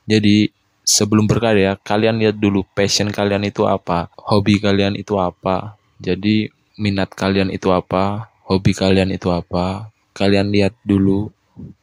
Jadi 0.10 0.50
sebelum 0.82 1.30
berkarya 1.30 1.78
kalian 1.80 2.20
lihat 2.20 2.36
dulu 2.38 2.66
passion 2.74 3.10
kalian 3.13 3.46
itu 3.48 3.66
apa, 3.66 4.10
hobi 4.18 4.58
kalian 4.58 4.98
itu 4.98 5.18
apa. 5.18 5.78
Jadi 6.01 6.50
minat 6.82 7.13
kalian 7.13 7.54
itu 7.54 7.70
apa, 7.70 8.30
hobi 8.50 8.74
kalian 8.74 9.13
itu 9.13 9.30
apa. 9.30 9.94
Kalian 10.12 10.51
lihat 10.51 10.75
dulu 10.84 11.32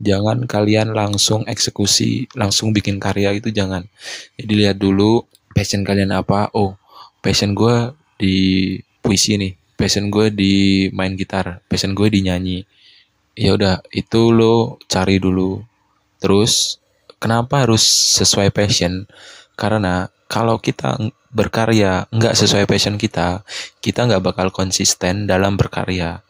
jangan 0.02 0.44
kalian 0.48 0.90
langsung 0.94 1.44
eksekusi 1.46 2.26
langsung 2.34 2.74
bikin 2.74 2.98
karya 2.98 3.34
itu 3.36 3.52
jangan 3.52 3.86
jadi 4.34 4.52
lihat 4.66 4.76
dulu 4.80 5.22
passion 5.54 5.84
kalian 5.86 6.10
apa 6.14 6.50
oh 6.56 6.74
passion 7.22 7.54
gue 7.54 7.94
di 8.18 8.36
puisi 9.02 9.38
nih 9.38 9.54
passion 9.78 10.10
gue 10.10 10.32
di 10.34 10.54
main 10.90 11.14
gitar 11.14 11.62
passion 11.70 11.94
gue 11.94 12.08
di 12.10 12.26
nyanyi 12.26 12.58
ya 13.38 13.54
udah 13.54 13.86
itu 13.94 14.34
lo 14.34 14.82
cari 14.90 15.22
dulu. 15.22 15.62
Terus 16.18 16.82
kenapa 17.22 17.62
harus 17.62 17.86
sesuai 18.18 18.50
passion? 18.50 19.06
Karena 19.54 20.10
kalau 20.26 20.58
kita 20.58 20.98
berkarya 21.30 22.10
nggak 22.10 22.34
sesuai 22.34 22.64
passion 22.64 22.96
kita 22.96 23.44
kita 23.84 24.08
nggak 24.10 24.24
bakal 24.26 24.50
konsisten 24.50 25.30
dalam 25.30 25.54
berkarya. 25.54 26.26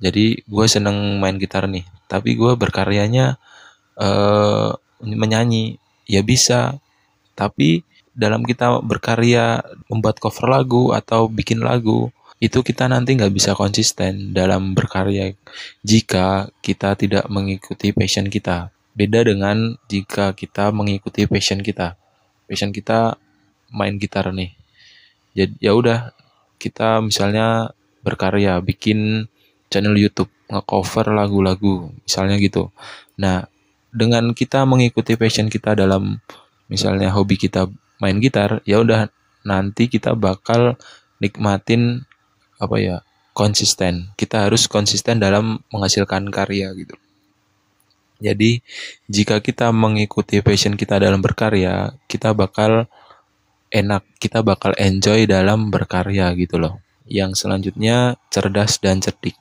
Jadi 0.00 0.40
gue 0.48 0.66
seneng 0.68 1.20
main 1.20 1.36
gitar 1.36 1.68
nih 1.68 1.84
tapi 2.08 2.32
gue 2.40 2.56
berkaryanya 2.56 3.36
uh, 4.00 4.72
menyanyi. 5.04 5.76
Ya 6.08 6.24
bisa 6.24 6.80
tapi 7.36 7.84
dalam 8.16 8.48
kita 8.48 8.80
berkarya 8.80 9.60
membuat 9.92 10.16
cover 10.16 10.48
lagu 10.48 10.96
atau 10.96 11.28
bikin 11.28 11.60
lagu 11.60 12.08
itu 12.36 12.60
kita 12.60 12.84
nanti 12.84 13.16
nggak 13.16 13.32
bisa 13.32 13.56
konsisten 13.56 14.36
dalam 14.36 14.76
berkarya 14.76 15.32
jika 15.80 16.52
kita 16.60 16.92
tidak 16.92 17.24
mengikuti 17.32 17.96
passion 17.96 18.28
kita. 18.28 18.68
Beda 18.92 19.24
dengan 19.24 19.76
jika 19.88 20.36
kita 20.36 20.72
mengikuti 20.72 21.24
passion 21.24 21.64
kita. 21.64 21.96
Passion 22.44 22.72
kita 22.76 23.16
main 23.72 23.96
gitar 23.96 24.28
nih. 24.32 24.52
Jadi 25.36 25.54
ya 25.60 25.72
udah 25.72 26.12
kita 26.60 27.00
misalnya 27.04 27.72
berkarya 28.04 28.60
bikin 28.60 29.28
channel 29.68 29.96
YouTube 29.96 30.32
ngecover 30.48 31.12
lagu-lagu 31.12 31.90
misalnya 32.04 32.36
gitu. 32.38 32.70
Nah, 33.18 33.48
dengan 33.90 34.36
kita 34.36 34.68
mengikuti 34.68 35.16
passion 35.16 35.48
kita 35.48 35.72
dalam 35.72 36.20
misalnya 36.68 37.10
hobi 37.12 37.40
kita 37.40 37.68
main 37.96 38.20
gitar, 38.20 38.60
ya 38.68 38.80
udah 38.84 39.08
nanti 39.46 39.88
kita 39.88 40.12
bakal 40.12 40.76
nikmatin 41.18 42.04
apa 42.56 42.76
ya 42.80 42.96
konsisten. 43.36 44.12
Kita 44.16 44.48
harus 44.48 44.66
konsisten 44.66 45.20
dalam 45.20 45.60
menghasilkan 45.68 46.28
karya 46.32 46.72
gitu. 46.76 46.96
Jadi 48.16 48.64
jika 49.12 49.44
kita 49.44 49.68
mengikuti 49.76 50.40
passion 50.40 50.72
kita 50.72 50.96
dalam 50.96 51.20
berkarya, 51.20 51.92
kita 52.08 52.32
bakal 52.32 52.88
enak, 53.68 54.08
kita 54.16 54.40
bakal 54.40 54.72
enjoy 54.80 55.28
dalam 55.28 55.68
berkarya 55.68 56.32
gitu 56.32 56.56
loh. 56.56 56.80
Yang 57.04 57.44
selanjutnya 57.44 58.16
cerdas 58.32 58.80
dan 58.80 59.04
cerdik 59.04 59.36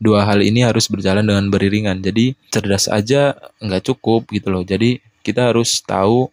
dua 0.00 0.24
hal 0.24 0.40
ini 0.40 0.64
harus 0.64 0.88
berjalan 0.88 1.22
dengan 1.22 1.46
beriringan. 1.52 2.00
Jadi 2.00 2.32
cerdas 2.48 2.88
aja 2.88 3.36
nggak 3.60 3.92
cukup 3.92 4.32
gitu 4.32 4.48
loh. 4.48 4.64
Jadi 4.64 4.98
kita 5.20 5.52
harus 5.52 5.84
tahu 5.84 6.32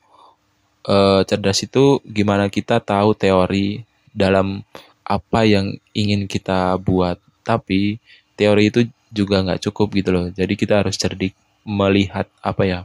uh, 0.88 1.22
cerdas 1.28 1.60
itu 1.68 2.00
gimana 2.08 2.48
kita 2.48 2.80
tahu 2.80 3.12
teori 3.14 3.84
dalam 4.16 4.64
apa 5.08 5.48
yang 5.48 5.80
ingin 5.96 6.28
kita 6.28 6.76
buat. 6.84 7.18
Tapi 7.48 7.98
teori 8.36 8.68
itu 8.68 8.84
juga 9.10 9.40
nggak 9.40 9.72
cukup 9.72 9.96
gitu 9.96 10.10
loh. 10.12 10.26
Jadi 10.28 10.54
kita 10.60 10.84
harus 10.84 11.00
cerdik 11.00 11.34
melihat 11.64 12.28
apa 12.44 12.64
ya, 12.68 12.80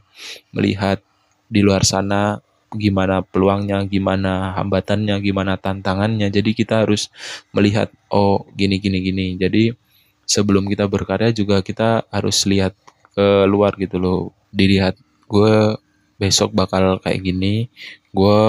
melihat 0.54 1.02
di 1.50 1.60
luar 1.60 1.82
sana 1.82 2.38
gimana 2.72 3.20
peluangnya, 3.20 3.84
gimana 3.84 4.54
hambatannya, 4.56 5.18
gimana 5.20 5.58
tantangannya. 5.58 6.30
Jadi 6.30 6.54
kita 6.54 6.86
harus 6.86 7.10
melihat 7.50 7.90
oh 8.08 8.46
gini 8.54 8.78
gini 8.78 9.02
gini. 9.02 9.26
Jadi 9.36 9.74
sebelum 10.24 10.70
kita 10.70 10.86
berkarya 10.86 11.34
juga 11.34 11.60
kita 11.60 12.06
harus 12.08 12.46
lihat 12.48 12.72
ke 13.12 13.44
luar 13.44 13.76
gitu 13.76 14.00
loh 14.00 14.20
dilihat 14.48 14.96
gue 15.28 15.76
besok 16.16 16.56
bakal 16.56 16.96
kayak 17.02 17.20
gini 17.20 17.68
gue 18.14 18.40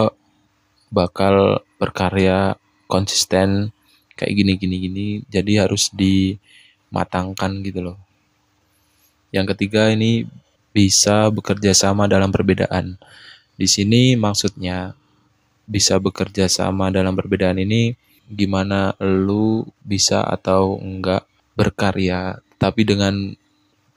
bakal 0.94 1.66
berkarya 1.82 2.56
konsisten 2.94 3.74
kayak 4.14 4.34
gini 4.38 4.54
gini 4.62 4.76
gini 4.78 5.08
jadi 5.26 5.66
harus 5.66 5.90
di 5.90 6.38
matangkan 6.94 7.66
gitu 7.66 7.82
loh. 7.82 7.98
Yang 9.34 9.58
ketiga 9.58 9.90
ini 9.90 10.30
bisa 10.70 11.34
bekerja 11.34 11.74
sama 11.74 12.06
dalam 12.06 12.30
perbedaan. 12.30 13.02
Di 13.58 13.66
sini 13.66 14.14
maksudnya 14.14 14.94
bisa 15.66 15.98
bekerja 15.98 16.46
sama 16.46 16.94
dalam 16.94 17.18
perbedaan 17.18 17.58
ini 17.58 17.98
gimana 18.30 18.94
lu 19.02 19.66
bisa 19.82 20.22
atau 20.22 20.78
enggak 20.78 21.26
berkarya 21.58 22.38
tapi 22.62 22.86
dengan 22.86 23.34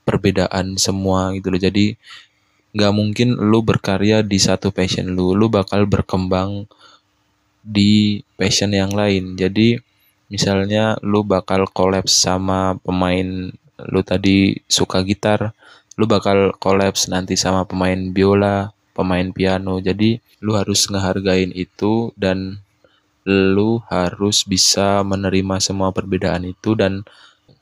perbedaan 0.09 0.81
semua 0.81 1.37
gitu 1.37 1.53
loh. 1.53 1.61
Jadi 1.61 2.01
nggak 2.77 2.93
mungkin 2.93 3.29
lu 3.37 3.61
berkarya 3.65 4.21
di 4.21 4.37
satu 4.37 4.73
passion 4.73 5.13
lu, 5.13 5.33
lu 5.33 5.49
bakal 5.49 5.89
berkembang 5.89 6.69
di 7.67 8.23
passion 8.39 8.71
yang 8.71 8.95
lain. 8.95 9.35
Jadi 9.35 9.75
misalnya 10.31 10.95
lu 11.03 11.27
bakal 11.27 11.67
kolaps 11.67 12.15
sama 12.15 12.79
pemain 12.87 13.51
lu 13.77 14.01
tadi 14.07 14.57
suka 14.71 15.03
gitar, 15.03 15.53
lu 15.99 16.07
bakal 16.07 16.55
kolaps 16.63 17.11
nanti 17.11 17.35
sama 17.35 17.67
pemain 17.67 17.99
biola, 18.15 18.71
pemain 18.95 19.27
piano. 19.35 19.83
Jadi 19.83 20.23
lu 20.39 20.55
harus 20.55 20.87
ngehargain 20.87 21.51
itu 21.51 22.15
dan 22.15 22.63
lu 23.27 23.83
harus 23.91 24.47
bisa 24.47 25.03
menerima 25.03 25.59
semua 25.59 25.91
perbedaan 25.91 26.47
itu 26.47 26.79
dan 26.79 27.03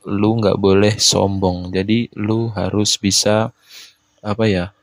lu 0.05 0.37
nggak 0.37 0.61
boleh 0.61 1.01
sombong. 1.01 1.73
Jadi 1.73 2.13
lu 2.21 2.53
harus 2.53 3.01
bisa 3.01 3.49
apa 4.21 4.45
ya 4.45 4.77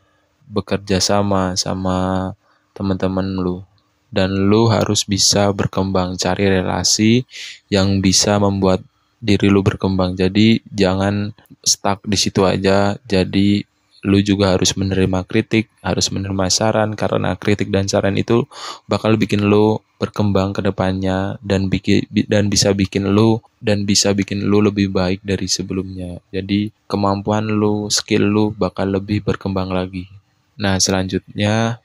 bekerja 0.49 0.97
sama 0.97 1.53
sama 1.55 2.29
teman-teman 2.73 3.39
lu 3.39 3.63
dan 4.11 4.51
lu 4.51 4.67
harus 4.67 5.07
bisa 5.07 5.49
berkembang 5.55 6.19
cari 6.19 6.51
relasi 6.51 7.23
yang 7.71 8.03
bisa 8.03 8.37
membuat 8.37 8.83
diri 9.21 9.47
lu 9.47 9.63
berkembang 9.63 10.13
jadi 10.19 10.59
jangan 10.69 11.31
stuck 11.63 12.03
di 12.05 12.17
situ 12.19 12.43
aja 12.43 12.99
jadi 13.07 13.63
lu 14.01 14.17
juga 14.25 14.57
harus 14.57 14.73
menerima 14.73 15.21
kritik, 15.29 15.69
harus 15.85 16.09
menerima 16.09 16.49
saran 16.49 16.97
karena 16.97 17.37
kritik 17.37 17.69
dan 17.69 17.85
saran 17.85 18.17
itu 18.17 18.49
bakal 18.89 19.13
bikin 19.13 19.45
lu 19.45 19.77
berkembang 20.01 20.57
ke 20.57 20.65
depannya 20.65 21.37
dan 21.45 21.69
bikin 21.69 22.09
dan 22.25 22.49
bisa 22.49 22.73
bikin 22.73 23.13
lu 23.13 23.37
dan 23.61 23.85
bisa 23.85 24.09
bikin 24.17 24.49
lu 24.49 24.57
lebih 24.65 24.89
baik 24.89 25.21
dari 25.21 25.45
sebelumnya. 25.45 26.17
Jadi 26.33 26.73
kemampuan 26.89 27.45
lu, 27.45 27.93
skill 27.93 28.25
lu 28.25 28.45
bakal 28.49 28.89
lebih 28.89 29.21
berkembang 29.21 29.69
lagi. 29.69 30.09
Nah, 30.57 30.81
selanjutnya 30.81 31.77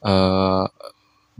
uh, 0.00 0.64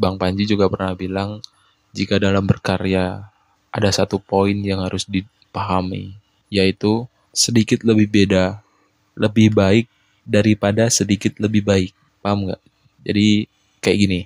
Bang 0.01 0.17
Panji 0.17 0.49
juga 0.49 0.65
pernah 0.73 0.97
bilang 0.97 1.45
jika 1.93 2.17
dalam 2.17 2.49
berkarya 2.49 3.29
ada 3.69 3.91
satu 3.93 4.17
poin 4.17 4.57
yang 4.57 4.81
harus 4.81 5.05
dipahami, 5.05 6.17
yaitu 6.49 7.05
sedikit 7.37 7.85
lebih 7.85 8.09
beda, 8.09 8.65
lebih 9.13 9.53
baik 9.53 9.87
daripada 10.25 10.89
sedikit 10.89 11.37
lebih 11.37 11.61
baik. 11.69 11.93
Paham 12.25 12.49
nggak? 12.49 12.63
Jadi 13.05 13.45
kayak 13.85 13.99
gini. 14.01 14.21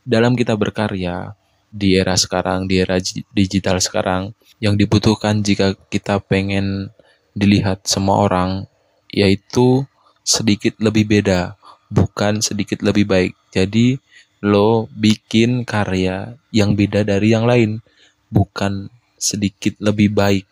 Dalam 0.00 0.32
kita 0.32 0.56
berkarya 0.56 1.36
di 1.68 1.94
era 1.94 2.16
sekarang, 2.16 2.64
di 2.64 2.80
era 2.80 2.96
digital 3.36 3.78
sekarang, 3.78 4.32
yang 4.58 4.74
dibutuhkan 4.80 5.44
jika 5.44 5.76
kita 5.92 6.18
pengen 6.24 6.88
dilihat 7.36 7.84
semua 7.84 8.26
orang, 8.26 8.64
yaitu 9.12 9.84
sedikit 10.24 10.74
lebih 10.82 11.06
beda, 11.06 11.59
bukan 11.90 12.40
sedikit 12.40 12.80
lebih 12.80 13.04
baik. 13.04 13.32
Jadi 13.50 13.98
lo 14.40 14.88
bikin 14.96 15.68
karya 15.68 16.38
yang 16.54 16.72
beda 16.78 17.04
dari 17.04 17.34
yang 17.34 17.44
lain, 17.44 17.84
bukan 18.32 18.88
sedikit 19.20 19.76
lebih 19.82 20.14
baik. 20.14 20.46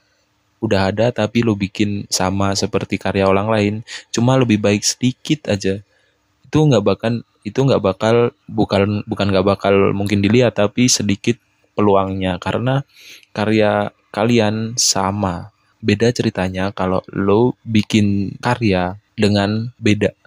Udah 0.58 0.90
ada 0.90 1.14
tapi 1.14 1.46
lo 1.46 1.54
bikin 1.54 2.04
sama 2.10 2.52
seperti 2.58 2.98
karya 2.98 3.24
orang 3.30 3.48
lain, 3.48 3.74
cuma 4.10 4.34
lebih 4.36 4.58
baik 4.58 4.82
sedikit 4.82 5.48
aja. 5.48 5.80
Itu 6.44 6.58
nggak 6.66 6.84
bakal 6.84 7.22
itu 7.46 7.58
nggak 7.64 7.80
bakal 7.80 8.34
bukan 8.50 9.06
bukan 9.06 9.26
nggak 9.30 9.46
bakal 9.46 9.74
mungkin 9.94 10.20
dilihat 10.20 10.58
tapi 10.58 10.90
sedikit 10.90 11.38
peluangnya 11.78 12.36
karena 12.42 12.82
karya 13.30 13.94
kalian 14.10 14.74
sama. 14.74 15.54
Beda 15.78 16.10
ceritanya 16.10 16.74
kalau 16.74 17.06
lo 17.14 17.54
bikin 17.62 18.34
karya 18.42 18.98
dengan 19.14 19.70
beda 19.78 20.17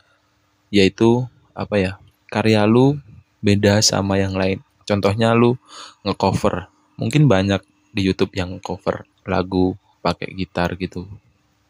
yaitu 0.72 1.28
apa 1.52 1.76
ya 1.78 1.92
karya 2.32 2.64
lu 2.64 2.98
beda 3.44 3.84
sama 3.84 4.18
yang 4.18 4.34
lain. 4.34 4.64
Contohnya 4.88 5.36
lu 5.36 5.60
ngecover. 6.08 6.72
Mungkin 6.96 7.28
banyak 7.28 7.62
di 7.92 8.02
YouTube 8.08 8.32
yang 8.40 8.58
cover 8.64 9.04
lagu 9.28 9.76
pakai 10.00 10.32
gitar 10.34 10.74
gitu. 10.80 11.06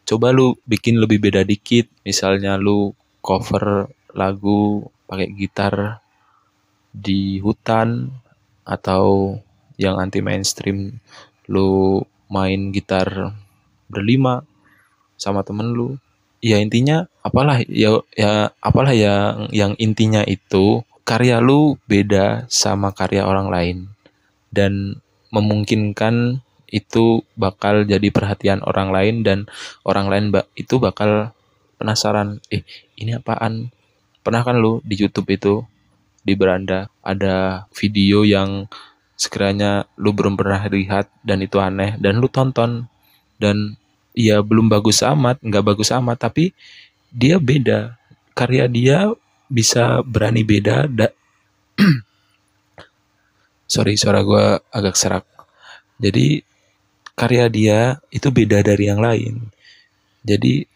Coba 0.06 0.30
lu 0.30 0.54
bikin 0.64 1.02
lebih 1.02 1.18
beda 1.18 1.42
dikit. 1.42 1.90
Misalnya 2.06 2.54
lu 2.56 2.94
cover 3.18 3.90
lagu 4.14 4.86
pakai 5.08 5.28
gitar 5.34 6.00
di 6.92 7.40
hutan 7.40 8.12
atau 8.62 9.36
yang 9.80 9.98
anti 9.98 10.20
mainstream 10.20 11.00
lu 11.48 11.98
main 12.30 12.70
gitar 12.70 13.34
berlima 13.88 14.44
sama 15.16 15.42
temen 15.42 15.72
lu 15.72 15.96
ya 16.42 16.58
intinya 16.58 17.06
apalah 17.22 17.62
ya 17.70 18.02
ya 18.18 18.50
apalah 18.58 18.90
yang 18.90 19.46
yang 19.54 19.72
intinya 19.78 20.26
itu 20.26 20.82
karya 21.06 21.38
lu 21.38 21.78
beda 21.86 22.50
sama 22.50 22.90
karya 22.90 23.24
orang 23.24 23.48
lain. 23.48 23.78
Dan 24.52 25.00
memungkinkan 25.32 26.44
itu 26.68 27.24
bakal 27.38 27.88
jadi 27.88 28.08
perhatian 28.12 28.60
orang 28.64 28.92
lain 28.92 29.14
dan 29.24 29.48
orang 29.84 30.08
lain 30.12 30.24
itu 30.56 30.76
bakal 30.76 31.32
penasaran 31.80 32.42
eh 32.52 32.66
ini 32.98 33.16
apaan? 33.16 33.72
Pernah 34.22 34.42
kan 34.44 34.58
lu 34.58 34.82
di 34.84 34.94
YouTube 34.98 35.30
itu 35.32 35.62
di 36.22 36.38
beranda 36.38 36.86
ada 37.02 37.66
video 37.74 38.22
yang 38.22 38.70
sekiranya 39.18 39.86
lu 39.98 40.14
belum 40.14 40.38
pernah 40.38 40.62
lihat 40.70 41.10
dan 41.26 41.42
itu 41.42 41.58
aneh 41.62 41.96
dan 42.02 42.18
lu 42.18 42.28
tonton. 42.28 42.90
Dan 43.42 43.74
ya 44.12 44.40
belum 44.44 44.68
bagus 44.68 45.00
amat, 45.04 45.40
nggak 45.40 45.64
bagus 45.64 45.90
amat, 45.92 46.28
tapi 46.28 46.52
dia 47.12 47.36
beda. 47.36 47.96
Karya 48.32 48.64
dia 48.68 49.12
bisa 49.48 50.00
berani 50.04 50.44
beda. 50.44 50.88
Da 50.88 51.08
Sorry, 53.72 53.96
suara 53.96 54.20
gue 54.20 54.60
agak 54.68 54.96
serak. 54.96 55.24
Jadi 55.96 56.44
karya 57.16 57.46
dia 57.46 57.78
itu 58.10 58.28
beda 58.28 58.60
dari 58.60 58.84
yang 58.88 59.00
lain. 59.00 59.48
Jadi 60.26 60.66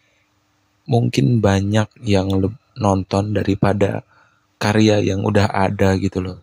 mungkin 0.86 1.42
banyak 1.42 1.90
yang 2.06 2.30
nonton 2.78 3.34
daripada 3.34 4.06
karya 4.62 5.02
yang 5.02 5.26
udah 5.26 5.50
ada 5.50 5.98
gitu 5.98 6.22
loh. 6.22 6.38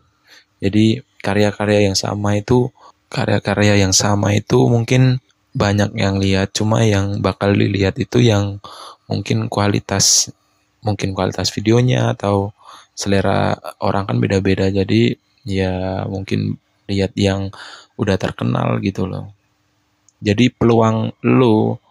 Jadi 0.60 1.00
karya-karya 1.24 1.88
yang 1.92 1.98
sama 1.98 2.36
itu 2.36 2.68
karya-karya 3.08 3.80
yang 3.88 3.96
sama 3.96 4.36
itu 4.36 4.68
mungkin 4.68 5.23
banyak 5.54 5.96
yang 5.98 6.18
lihat. 6.20 6.52
Cuma 6.54 6.84
yang 6.86 7.22
bakal 7.22 7.54
dilihat 7.54 7.98
itu 8.02 8.22
yang 8.22 8.60
mungkin 9.10 9.48
kualitas 9.48 10.30
mungkin 10.84 11.16
kualitas 11.16 11.48
videonya 11.54 12.12
atau 12.12 12.52
selera 12.94 13.56
orang 13.80 14.10
kan 14.10 14.18
beda-beda. 14.20 14.70
Jadi 14.70 15.16
ya 15.48 16.04
mungkin 16.10 16.58
lihat 16.90 17.16
yang 17.16 17.54
udah 17.96 18.18
terkenal 18.20 18.82
gitu 18.84 19.08
loh. 19.08 19.32
Jadi 20.24 20.52
peluang 20.52 21.14
lo 21.24 21.84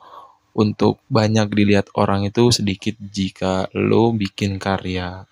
untuk 0.53 1.01
banyak 1.09 1.48
dilihat 1.48 1.88
orang 1.96 2.29
itu 2.29 2.53
sedikit 2.53 2.96
jika 3.01 3.72
lo 3.72 4.12
bikin 4.12 4.61
karya 4.61 5.25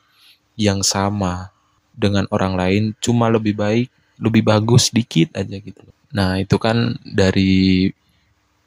yang 0.56 0.80
sama 0.80 1.52
dengan 1.92 2.24
orang 2.32 2.56
lain 2.56 2.82
cuma 3.04 3.28
lebih 3.28 3.52
baik 3.56 3.88
lebih 4.20 4.42
bagus 4.44 4.88
dikit 4.88 5.36
aja 5.36 5.56
gitu 5.60 5.84
nah 6.16 6.40
itu 6.40 6.56
kan 6.56 6.96
dari 7.04 7.92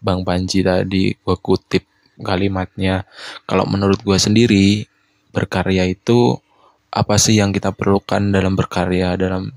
Bang 0.03 0.27
Panji 0.27 0.59
tadi 0.61 1.15
gue 1.15 1.37
kutip 1.39 1.87
kalimatnya 2.19 3.07
kalau 3.47 3.65
menurut 3.65 4.03
gue 4.03 4.19
sendiri 4.19 4.85
berkarya 5.33 5.89
itu 5.89 6.37
apa 6.93 7.17
sih 7.17 7.41
yang 7.41 7.49
kita 7.49 7.73
perlukan 7.73 8.29
dalam 8.29 8.53
berkarya? 8.53 9.17
Dalam 9.17 9.49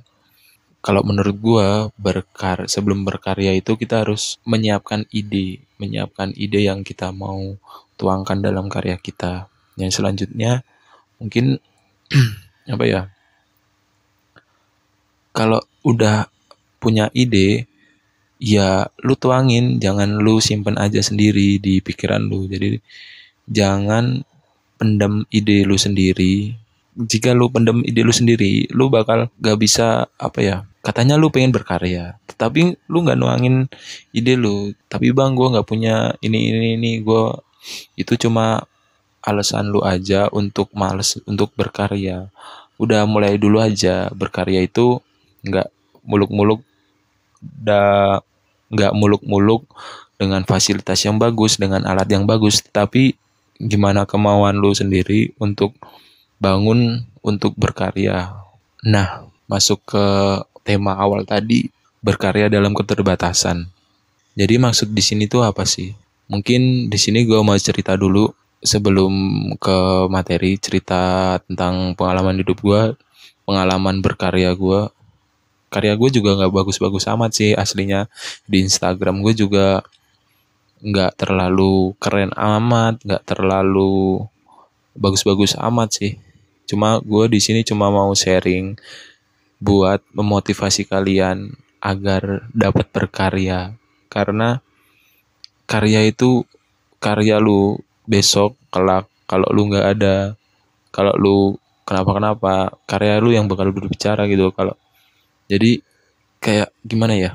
kalau 0.81 1.05
menurut 1.05 1.37
gue 1.37 1.69
berkar 2.01 2.65
sebelum 2.65 3.05
berkarya 3.05 3.53
itu 3.53 3.77
kita 3.77 4.07
harus 4.07 4.41
menyiapkan 4.49 5.05
ide 5.13 5.61
menyiapkan 5.77 6.33
ide 6.33 6.65
yang 6.65 6.81
kita 6.81 7.13
mau 7.13 7.59
tuangkan 8.01 8.41
dalam 8.41 8.73
karya 8.73 8.97
kita. 8.97 9.53
Yang 9.77 10.01
selanjutnya 10.01 10.65
mungkin 11.21 11.61
apa 12.73 12.85
ya 12.89 13.03
kalau 15.37 15.61
udah 15.85 16.33
punya 16.81 17.13
ide 17.13 17.69
ya 18.37 18.89
lu 19.03 19.17
tuangin 19.17 19.81
jangan 19.81 20.21
lu 20.21 20.39
simpen 20.43 20.77
aja 20.77 21.01
sendiri 21.01 21.61
di 21.61 21.81
pikiran 21.81 22.23
lu. 22.25 22.47
Jadi 22.49 22.79
jangan 23.49 24.23
pendam 24.77 25.25
ide 25.33 25.65
lu 25.65 25.77
sendiri. 25.77 26.53
Jika 26.97 27.37
lu 27.37 27.53
pendam 27.53 27.85
ide 27.85 28.01
lu 28.01 28.13
sendiri 28.13 28.69
lu 28.73 28.89
bakal 28.89 29.29
gak 29.37 29.61
bisa 29.61 30.09
apa 30.17 30.41
ya 30.41 30.57
katanya 30.81 31.19
lu 31.19 31.35
pengen 31.35 31.51
berkarya 31.51 32.17
tapi 32.37 32.77
lu 32.87 33.03
nggak 33.03 33.19
nuangin 33.19 33.67
ide 34.13 34.37
lu. 34.37 34.77
Tapi 34.87 35.11
bang 35.11 35.33
gue 35.33 35.49
nggak 35.57 35.67
punya 35.67 36.15
ini 36.21 36.53
ini 36.53 36.69
ini 36.77 36.91
gue 37.01 37.25
itu 37.99 38.15
cuma 38.21 38.63
alasan 39.25 39.73
lu 39.73 39.83
aja 39.83 40.29
untuk 40.31 40.71
males 40.77 41.19
untuk 41.25 41.51
berkarya. 41.57 42.29
Udah 42.77 43.09
mulai 43.09 43.41
dulu 43.41 43.59
aja 43.59 44.13
berkarya 44.13 44.63
itu 44.63 45.01
nggak 45.43 45.73
muluk-muluk 46.07 46.61
da 47.55 48.19
nggak 48.73 48.93
muluk-muluk 48.99 49.67
dengan 50.17 50.43
fasilitas 50.43 51.05
yang 51.05 51.21
bagus 51.21 51.61
dengan 51.61 51.85
alat 51.87 52.09
yang 52.11 52.25
bagus. 52.25 52.65
Tapi 52.65 53.15
gimana 53.57 54.05
kemauan 54.05 54.57
lu 54.59 54.73
sendiri 54.73 55.33
untuk 55.39 55.77
bangun 56.41 57.05
untuk 57.23 57.55
berkarya? 57.55 58.35
Nah 58.85 59.29
masuk 59.47 59.83
ke 59.87 60.05
tema 60.67 60.99
awal 60.99 61.23
tadi 61.23 61.71
berkarya 62.03 62.51
dalam 62.51 62.75
keterbatasan. 62.75 63.71
Jadi 64.37 64.55
maksud 64.61 64.93
di 64.93 65.01
sini 65.01 65.25
tuh 65.31 65.47
apa 65.47 65.65
sih? 65.65 65.95
Mungkin 66.27 66.91
di 66.91 66.99
sini 66.99 67.23
gue 67.25 67.39
mau 67.41 67.57
cerita 67.57 67.95
dulu 67.95 68.29
sebelum 68.61 69.13
ke 69.57 70.11
materi 70.11 70.59
cerita 70.59 71.37
tentang 71.47 71.95
pengalaman 71.95 72.43
hidup 72.43 72.59
gue, 72.61 72.83
pengalaman 73.47 74.03
berkarya 74.03 74.53
gue, 74.59 74.91
karya 75.73 75.99
gue 75.99 76.11
juga 76.11 76.39
nggak 76.39 76.53
bagus-bagus 76.53 77.07
amat 77.11 77.31
sih 77.37 77.51
aslinya. 77.53 78.07
Di 78.47 78.63
Instagram 78.63 79.23
gue 79.23 79.35
juga 79.35 79.83
nggak 80.83 81.19
terlalu 81.19 81.97
keren 81.99 82.31
amat, 82.37 83.01
nggak 83.03 83.23
terlalu 83.27 84.25
bagus-bagus 84.97 85.57
amat 85.59 85.89
sih. 85.97 86.13
Cuma 86.67 86.99
gue 87.03 87.25
di 87.31 87.39
sini 87.39 87.63
cuma 87.63 87.91
mau 87.93 88.11
sharing 88.15 88.77
buat 89.63 90.03
memotivasi 90.13 90.87
kalian 90.89 91.55
agar 91.81 92.49
dapat 92.53 92.91
berkarya. 92.91 93.77
Karena 94.11 94.59
karya 95.67 96.07
itu 96.07 96.47
karya 97.03 97.39
lu 97.43 97.79
besok 98.07 98.55
kelak 98.71 99.11
kalau 99.27 99.51
lu 99.51 99.67
nggak 99.67 99.87
ada 99.99 100.39
kalau 100.95 101.13
lu 101.19 101.39
kenapa 101.83 102.11
kenapa 102.17 102.55
karya 102.87 103.19
lu 103.19 103.31
yang 103.35 103.47
bakal 103.51 103.71
berbicara 103.71 104.25
gitu. 104.31 104.51
Kalau 104.55 104.75
jadi 105.47 105.83
kayak 106.43 106.71
gimana 106.87 107.15
ya 107.17 107.31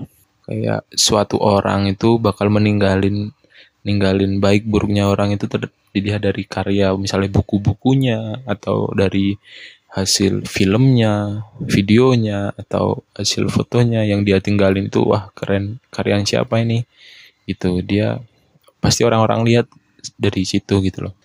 kayak 0.47 0.87
suatu 0.93 1.39
orang 1.39 1.91
itu 1.91 2.19
bakal 2.19 2.51
meninggalin 2.51 3.31
ninggalin 3.81 4.37
baik 4.37 4.67
buruknya 4.67 5.09
orang 5.09 5.33
itu 5.33 5.49
dilihat 5.91 6.21
dari 6.23 6.45
karya 6.45 6.93
misalnya 6.95 7.33
buku-bukunya 7.33 8.45
atau 8.45 8.91
dari 8.93 9.35
hasil 9.91 10.47
filmnya, 10.47 11.43
videonya 11.59 12.55
atau 12.55 13.03
hasil 13.11 13.51
fotonya 13.51 14.07
yang 14.07 14.23
dia 14.23 14.39
tinggalin 14.39 14.87
itu 14.87 15.03
wah 15.03 15.27
keren 15.35 15.83
karya 15.91 16.15
siapa 16.23 16.63
ini 16.63 16.87
itu 17.43 17.83
dia 17.83 18.23
pasti 18.79 19.03
orang-orang 19.03 19.43
lihat 19.43 19.67
dari 20.15 20.47
situ 20.47 20.79
gitu 20.79 21.11
loh. 21.11 21.15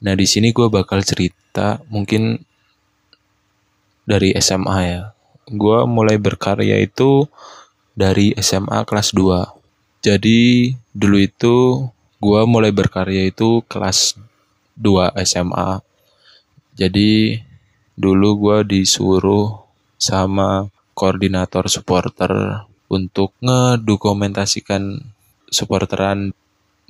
Nah 0.00 0.16
di 0.16 0.24
sini 0.24 0.50
gue 0.56 0.72
bakal 0.72 1.04
cerita 1.04 1.84
mungkin 1.92 2.40
dari 4.08 4.32
SMA 4.40 4.78
ya. 4.88 5.15
Gue 5.46 5.86
mulai 5.86 6.18
berkarya 6.18 6.82
itu 6.82 7.30
dari 7.94 8.34
SMA 8.42 8.82
kelas 8.82 9.14
2. 9.14 9.46
Jadi 10.02 10.74
dulu 10.90 11.16
itu 11.22 11.56
gue 12.18 12.40
mulai 12.50 12.74
berkarya 12.74 13.30
itu 13.30 13.62
kelas 13.70 14.18
2 14.74 15.14
SMA. 15.22 15.78
Jadi 16.74 17.38
dulu 17.94 18.28
gue 18.42 18.58
disuruh 18.66 19.62
sama 19.96 20.66
koordinator 20.98 21.70
supporter 21.70 22.66
untuk 22.90 23.30
ngedokumentasikan 23.38 24.98
supporteran 25.46 26.34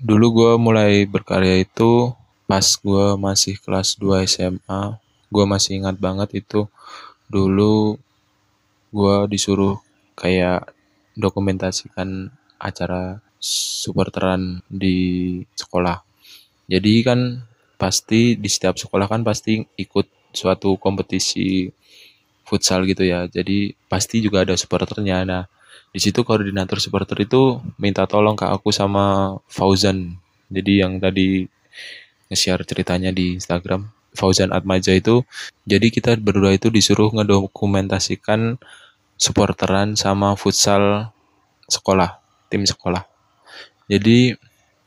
dulu 0.00 0.26
gue 0.32 0.52
mulai 0.56 1.04
berkarya 1.04 1.60
itu 1.60 2.12
pas 2.48 2.64
gue 2.64 3.06
masih 3.20 3.60
kelas 3.60 4.00
2 4.00 4.24
SMA 4.28 4.96
gue 5.28 5.44
masih 5.44 5.82
ingat 5.82 5.96
banget 5.98 6.46
itu 6.46 6.68
dulu 7.26 7.98
gue 8.96 9.16
disuruh 9.28 9.76
kayak 10.16 10.72
dokumentasikan 11.12 12.32
acara 12.56 13.20
supporteran 13.36 14.64
di 14.68 15.40
sekolah. 15.52 16.00
Jadi 16.66 16.92
kan 17.04 17.20
pasti 17.76 18.34
di 18.40 18.48
setiap 18.48 18.80
sekolah 18.80 19.06
kan 19.06 19.20
pasti 19.20 19.60
ikut 19.76 20.32
suatu 20.32 20.80
kompetisi 20.80 21.68
futsal 22.48 22.88
gitu 22.88 23.04
ya. 23.04 23.28
Jadi 23.28 23.76
pasti 23.86 24.24
juga 24.24 24.42
ada 24.42 24.56
supporternya. 24.56 25.22
Nah 25.28 25.42
di 25.92 26.00
situ 26.00 26.24
koordinator 26.24 26.80
supporter 26.80 27.16
itu 27.22 27.60
minta 27.76 28.08
tolong 28.08 28.34
ke 28.34 28.48
aku 28.48 28.72
sama 28.72 29.36
Fauzan. 29.46 30.16
Jadi 30.48 30.72
yang 30.80 30.98
tadi 30.98 31.44
nge-share 32.32 32.66
ceritanya 32.66 33.10
di 33.14 33.38
Instagram 33.38 33.86
Fauzan 34.16 34.50
Atmaja 34.50 34.96
itu. 34.96 35.22
Jadi 35.68 35.92
kita 35.92 36.16
berdua 36.16 36.56
itu 36.56 36.72
disuruh 36.72 37.12
ngedokumentasikan 37.12 38.56
supporteran 39.16 39.96
sama 39.96 40.36
futsal 40.36 41.12
sekolah 41.66 42.20
tim 42.52 42.62
sekolah. 42.62 43.04
Jadi 43.90 44.36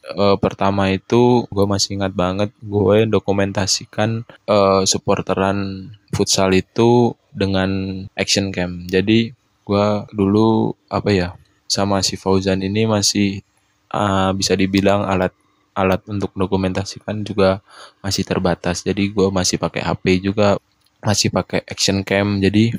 e, 0.05 0.23
pertama 0.39 0.93
itu 0.93 1.45
gue 1.49 1.65
masih 1.67 1.99
ingat 1.99 2.13
banget 2.15 2.49
gue 2.61 3.09
dokumentasikan 3.09 4.23
e, 4.47 4.57
supporteran 4.87 5.89
futsal 6.13 6.53
itu 6.55 7.13
dengan 7.33 7.69
action 8.17 8.53
cam. 8.53 8.85
Jadi 8.87 9.33
gue 9.69 9.87
dulu 10.13 10.73
apa 10.89 11.09
ya 11.13 11.29
sama 11.69 12.01
si 12.01 12.17
Fauzan 12.17 12.65
ini 12.65 12.89
masih 12.89 13.45
uh, 13.93 14.33
bisa 14.33 14.57
dibilang 14.57 15.05
alat 15.05 15.29
alat 15.77 16.01
untuk 16.09 16.33
dokumentasikan 16.33 17.21
juga 17.21 17.61
masih 18.01 18.25
terbatas. 18.25 18.81
Jadi 18.81 19.13
gue 19.13 19.27
masih 19.29 19.61
pakai 19.61 19.85
HP 19.85 20.25
juga 20.25 20.57
masih 20.99 21.29
pakai 21.29 21.61
action 21.69 22.01
cam. 22.01 22.41
Jadi 22.41 22.73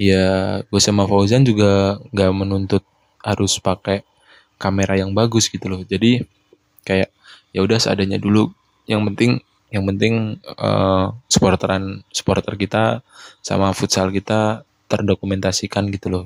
ya 0.00 0.60
gue 0.64 0.80
sama 0.80 1.04
Fauzan 1.04 1.44
juga 1.44 2.00
nggak 2.12 2.32
menuntut 2.32 2.82
harus 3.22 3.56
pakai 3.62 4.02
kamera 4.58 4.98
yang 4.98 5.10
bagus 5.14 5.50
gitu 5.50 5.66
loh. 5.66 5.82
Jadi 5.82 6.22
kayak 6.86 7.10
ya 7.50 7.60
udah 7.62 7.78
seadanya 7.78 8.18
dulu. 8.18 8.50
Yang 8.86 9.02
penting 9.12 9.32
yang 9.72 9.84
penting 9.88 10.36
uh, 10.60 11.16
supporteran 11.26 12.04
supporter 12.12 12.54
kita 12.60 13.00
sama 13.40 13.72
futsal 13.72 14.12
kita 14.12 14.68
terdokumentasikan 14.86 15.88
gitu 15.88 16.12
loh. 16.12 16.24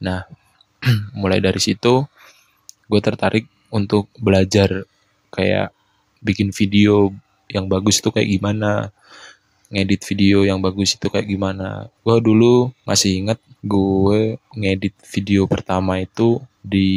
Nah, 0.00 0.24
mulai 1.20 1.44
dari 1.44 1.60
situ 1.60 2.08
gue 2.90 3.00
tertarik 3.04 3.46
untuk 3.70 4.10
belajar 4.18 4.82
kayak 5.30 5.70
bikin 6.18 6.50
video 6.50 7.14
yang 7.46 7.70
bagus 7.70 8.02
itu 8.02 8.10
kayak 8.10 8.26
gimana, 8.26 8.90
ngedit 9.70 10.02
video 10.02 10.42
yang 10.42 10.58
bagus 10.58 10.98
itu 10.98 11.06
kayak 11.06 11.30
gimana. 11.30 11.88
Gue 12.02 12.18
dulu 12.18 12.74
masih 12.82 13.22
inget 13.24 13.38
gue 13.62 14.36
ngedit 14.58 14.94
video 15.06 15.46
pertama 15.46 16.02
itu 16.02 16.42
di 16.60 16.90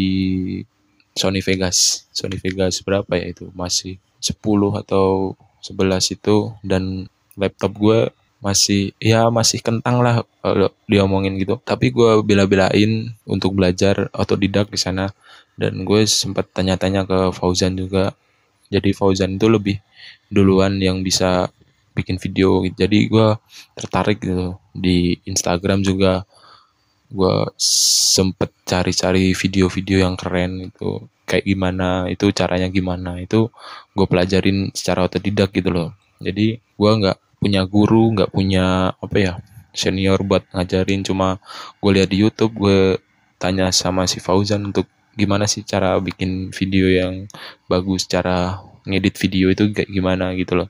Sony 1.14 1.40
Vegas. 1.46 2.10
Sony 2.10 2.42
Vegas 2.42 2.82
berapa 2.82 3.14
ya 3.14 3.30
itu? 3.30 3.54
Masih 3.54 4.02
10 4.18 4.42
atau 4.82 5.38
11 5.62 6.18
itu 6.18 6.52
dan 6.66 7.08
laptop 7.38 7.72
gue 7.78 8.00
masih 8.44 8.92
ya 9.00 9.32
masih 9.32 9.64
kentang 9.64 10.04
lah 10.04 10.28
kalau 10.44 10.68
diomongin 10.92 11.40
gitu 11.40 11.64
tapi 11.64 11.96
gue 11.96 12.20
bela-belain 12.28 13.16
untuk 13.24 13.56
belajar 13.56 14.12
otodidak 14.12 14.68
di 14.68 14.76
sana 14.76 15.16
dan 15.56 15.88
gue 15.88 16.04
sempat 16.04 16.52
tanya-tanya 16.52 17.08
ke 17.08 17.32
Fauzan 17.32 17.80
juga 17.80 18.12
jadi 18.68 18.92
Fauzan 18.92 19.40
itu 19.40 19.48
lebih 19.48 19.80
duluan 20.28 20.76
yang 20.84 21.00
bisa 21.08 21.48
bikin 21.94 22.18
video 22.18 22.66
gitu. 22.66 22.76
jadi 22.86 23.00
gue 23.08 23.28
tertarik 23.78 24.20
gitu 24.22 24.58
di 24.74 25.18
Instagram 25.30 25.86
juga. 25.86 26.26
Gue 27.14 27.46
sempet 27.62 28.50
cari-cari 28.66 29.38
video-video 29.38 30.02
yang 30.02 30.18
keren 30.18 30.74
itu 30.74 31.06
kayak 31.30 31.46
gimana 31.46 32.10
itu 32.10 32.34
caranya 32.36 32.68
gimana 32.68 33.22
itu 33.22 33.48
gue 33.96 34.06
pelajarin 34.10 34.74
secara 34.74 35.06
otodidak 35.06 35.54
gitu 35.54 35.70
loh. 35.70 35.90
Jadi 36.18 36.58
gue 36.58 36.92
nggak 37.00 37.18
punya 37.38 37.62
guru 37.70 38.18
nggak 38.18 38.32
punya 38.34 38.98
apa 38.98 39.18
ya 39.22 39.34
senior 39.78 40.26
buat 40.26 40.44
ngajarin. 40.58 41.06
Cuma 41.06 41.38
gue 41.78 41.92
lihat 41.94 42.10
di 42.10 42.26
YouTube 42.26 42.54
gue 42.58 42.98
tanya 43.38 43.70
sama 43.70 44.10
si 44.10 44.18
Fauzan 44.18 44.74
untuk 44.74 44.90
gimana 45.14 45.46
sih 45.46 45.62
cara 45.62 45.94
bikin 46.02 46.50
video 46.50 46.90
yang 46.90 47.30
bagus 47.70 48.10
cara 48.10 48.58
ngedit 48.90 49.16
video 49.22 49.54
itu 49.54 49.70
kayak 49.70 49.90
gimana 49.94 50.34
gitu 50.34 50.58
loh 50.58 50.70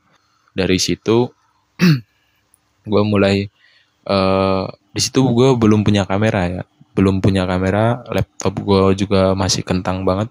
dari 0.53 0.77
situ 0.77 1.29
gue 2.91 3.03
mulai 3.03 3.49
uh, 4.07 4.69
di 4.93 5.01
situ 5.01 5.25
gue 5.25 5.57
belum 5.57 5.81
punya 5.81 6.05
kamera 6.05 6.61
ya. 6.61 6.63
Belum 6.93 7.19
punya 7.19 7.49
kamera 7.49 8.05
laptop 8.13 8.53
gue 8.61 9.05
juga 9.05 9.33
masih 9.33 9.65
kentang 9.65 10.05
banget. 10.05 10.29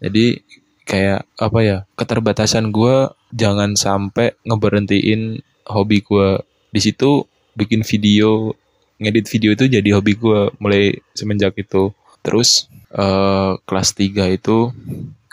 Jadi 0.00 0.44
kayak 0.86 1.26
apa 1.40 1.58
ya 1.64 1.78
keterbatasan 1.98 2.70
gue 2.70 3.10
jangan 3.34 3.74
sampai 3.74 4.36
ngeberhentiin 4.46 5.42
hobi 5.66 5.98
gue 6.04 6.38
di 6.70 6.78
situ 6.78 7.26
bikin 7.58 7.82
video 7.82 8.54
ngedit 9.02 9.26
video 9.26 9.50
itu 9.56 9.66
jadi 9.66 9.88
hobi 9.96 10.12
gue 10.20 10.52
mulai 10.60 11.00
semenjak 11.16 11.56
itu. 11.56 11.90
Terus 12.20 12.68
uh, 12.92 13.56
kelas 13.64 13.96
3 13.96 14.36
itu 14.36 14.70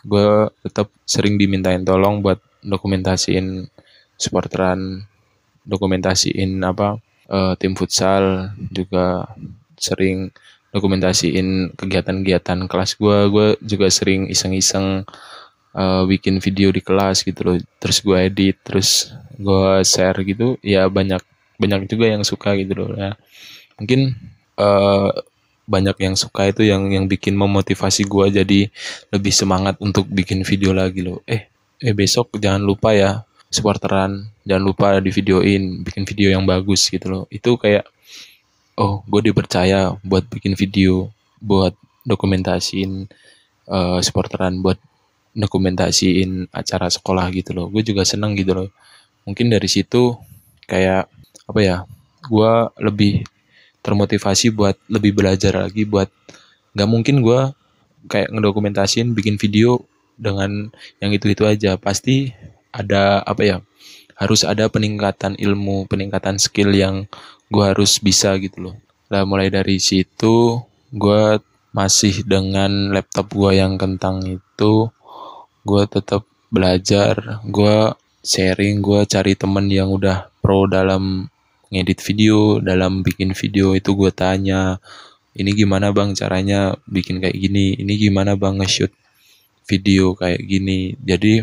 gue 0.03 0.27
tetap 0.67 0.91
sering 1.07 1.39
dimintain 1.39 1.83
tolong 1.83 2.19
buat 2.23 2.39
dokumentasiin 2.63 3.67
supporteran 4.17 5.03
dokumentasiin 5.63 6.59
apa 6.63 6.99
uh, 7.31 7.53
tim 7.55 7.73
futsal 7.73 8.51
juga 8.71 9.27
sering 9.79 10.31
dokumentasiin 10.73 11.77
kegiatan-kegiatan 11.77 12.65
kelas 12.65 12.97
gue 12.97 13.17
gue 13.29 13.47
juga 13.61 13.87
sering 13.93 14.27
iseng-iseng 14.27 15.05
uh, 15.77 16.03
bikin 16.09 16.41
video 16.41 16.73
di 16.73 16.81
kelas 16.81 17.21
gitu 17.21 17.41
loh. 17.45 17.57
Terus 17.77 17.97
gue 18.01 18.17
edit 18.17 18.57
terus 18.65 19.13
gue 19.37 19.85
share 19.85 20.17
gitu. 20.25 20.57
Ya 20.65 20.89
banyak 20.89 21.21
banyak 21.61 21.85
juga 21.85 22.09
yang 22.09 22.25
suka 22.25 22.57
gitu 22.57 22.73
loh. 22.73 22.89
Ya 22.97 23.13
mungkin 23.77 24.17
uh, 24.57 25.13
banyak 25.63 25.95
yang 26.01 26.15
suka 26.17 26.49
itu 26.51 26.65
yang 26.67 26.89
yang 26.91 27.05
bikin 27.05 27.37
memotivasi 27.37 28.03
gue 28.09 28.25
jadi 28.43 28.61
lebih 29.13 29.31
semangat 29.31 29.77
untuk 29.77 30.09
bikin 30.09 30.41
video 30.41 30.73
lagi 30.73 31.05
loh. 31.05 31.21
Eh 31.29 31.47
eh 31.83 31.93
besok 31.93 32.33
jangan 32.41 32.65
lupa 32.65 32.97
ya 32.97 33.21
supporteran 33.53 34.33
jangan 34.43 34.63
lupa 34.65 34.87
di 34.97 35.13
videoin 35.13 35.85
bikin 35.85 36.03
video 36.09 36.33
yang 36.33 36.43
bagus 36.43 36.89
gitu 36.89 37.05
loh. 37.07 37.23
Itu 37.29 37.55
kayak 37.61 37.85
oh 38.81 39.05
gue 39.05 39.29
dipercaya 39.29 39.93
buat 40.01 40.25
bikin 40.27 40.57
video 40.57 41.13
buat 41.37 41.77
dokumentasiin 42.03 43.05
uh, 43.69 43.99
supporteran 44.01 44.59
buat 44.65 44.81
dokumentasiin 45.37 46.49
acara 46.49 46.89
sekolah 46.89 47.29
gitu 47.33 47.53
loh. 47.53 47.69
Gue 47.69 47.85
juga 47.85 48.01
seneng 48.03 48.33
gitu 48.33 48.57
loh. 48.57 48.69
Mungkin 49.23 49.53
dari 49.53 49.69
situ 49.69 50.17
kayak 50.65 51.07
apa 51.43 51.59
ya 51.61 51.77
gue 52.23 52.51
lebih 52.81 53.27
termotivasi 53.83 54.55
buat 54.55 54.79
lebih 54.87 55.11
belajar 55.11 55.59
lagi 55.59 55.83
buat 55.83 56.07
nggak 56.73 56.89
mungkin 56.89 57.19
gue 57.19 57.51
kayak 58.07 58.31
ngedokumentasiin 58.31 59.11
bikin 59.11 59.35
video 59.35 59.83
dengan 60.15 60.71
yang 61.03 61.11
itu-itu 61.11 61.43
aja. 61.43 61.75
Pasti 61.75 62.31
ada 62.73 63.21
apa 63.21 63.41
ya 63.45 63.57
harus 64.17 64.41
ada 64.41 64.67
peningkatan 64.69 65.37
ilmu 65.37 65.85
peningkatan 65.85 66.41
skill 66.41 66.73
yang 66.73 67.05
gue 67.53 67.63
harus 67.63 68.01
bisa 68.01 68.33
gitu 68.41 68.69
loh. 68.69 68.75
Lah 69.13 69.23
mulai 69.29 69.53
dari 69.53 69.77
situ 69.77 70.61
gue 70.93 71.23
masih 71.73 72.25
dengan 72.25 72.93
laptop 72.93 73.33
gue 73.33 73.57
yang 73.57 73.77
kentang 73.77 74.21
itu 74.25 74.89
gue 75.65 75.83
tetap 75.89 76.25
belajar 76.53 77.41
gue 77.45 77.77
sharing 78.21 78.81
gue 78.81 79.05
cari 79.09 79.33
temen 79.33 79.65
yang 79.69 79.89
udah 79.89 80.29
pro 80.41 80.69
dalam 80.69 81.29
ngedit 81.73 81.97
video 82.05 82.61
dalam 82.61 83.01
bikin 83.01 83.33
video 83.33 83.73
itu 83.73 83.97
gue 83.97 84.13
tanya 84.13 84.77
ini 85.33 85.49
gimana 85.57 85.89
bang 85.89 86.13
caranya 86.13 86.77
bikin 86.85 87.17
kayak 87.17 87.33
gini? 87.33 87.73
Ini 87.73 87.93
gimana 87.97 88.37
bang 88.37 88.61
nge-shoot 88.61 88.93
video 89.65 90.13
kayak 90.13 90.45
gini? 90.45 90.93
Jadi 91.01 91.41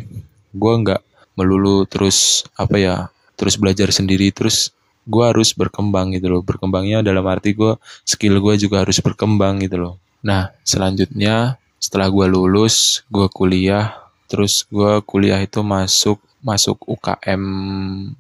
gue 0.55 0.75
nggak 0.87 1.03
melulu 1.41 1.89
terus 1.89 2.45
apa 2.61 2.77
ya 2.77 2.97
terus 3.41 3.57
belajar 3.57 3.89
sendiri 3.89 4.29
terus 4.29 4.77
gue 5.09 5.25
harus 5.25 5.57
berkembang 5.57 6.13
gitu 6.13 6.29
loh. 6.29 6.43
Berkembangnya 6.45 7.01
dalam 7.01 7.25
arti 7.25 7.57
gue 7.57 7.81
skill 8.05 8.37
gue 8.45 8.55
juga 8.61 8.85
harus 8.85 9.01
berkembang 9.01 9.65
gitu 9.65 9.81
loh. 9.81 9.95
Nah 10.21 10.53
selanjutnya 10.61 11.57
setelah 11.81 12.13
gue 12.13 12.27
lulus 12.29 13.01
gue 13.09 13.25
kuliah 13.33 13.97
terus 14.29 14.69
gue 14.69 15.01
kuliah 15.09 15.41
itu 15.41 15.65
masuk 15.65 16.21
masuk 16.45 16.77
UKM 16.85 17.43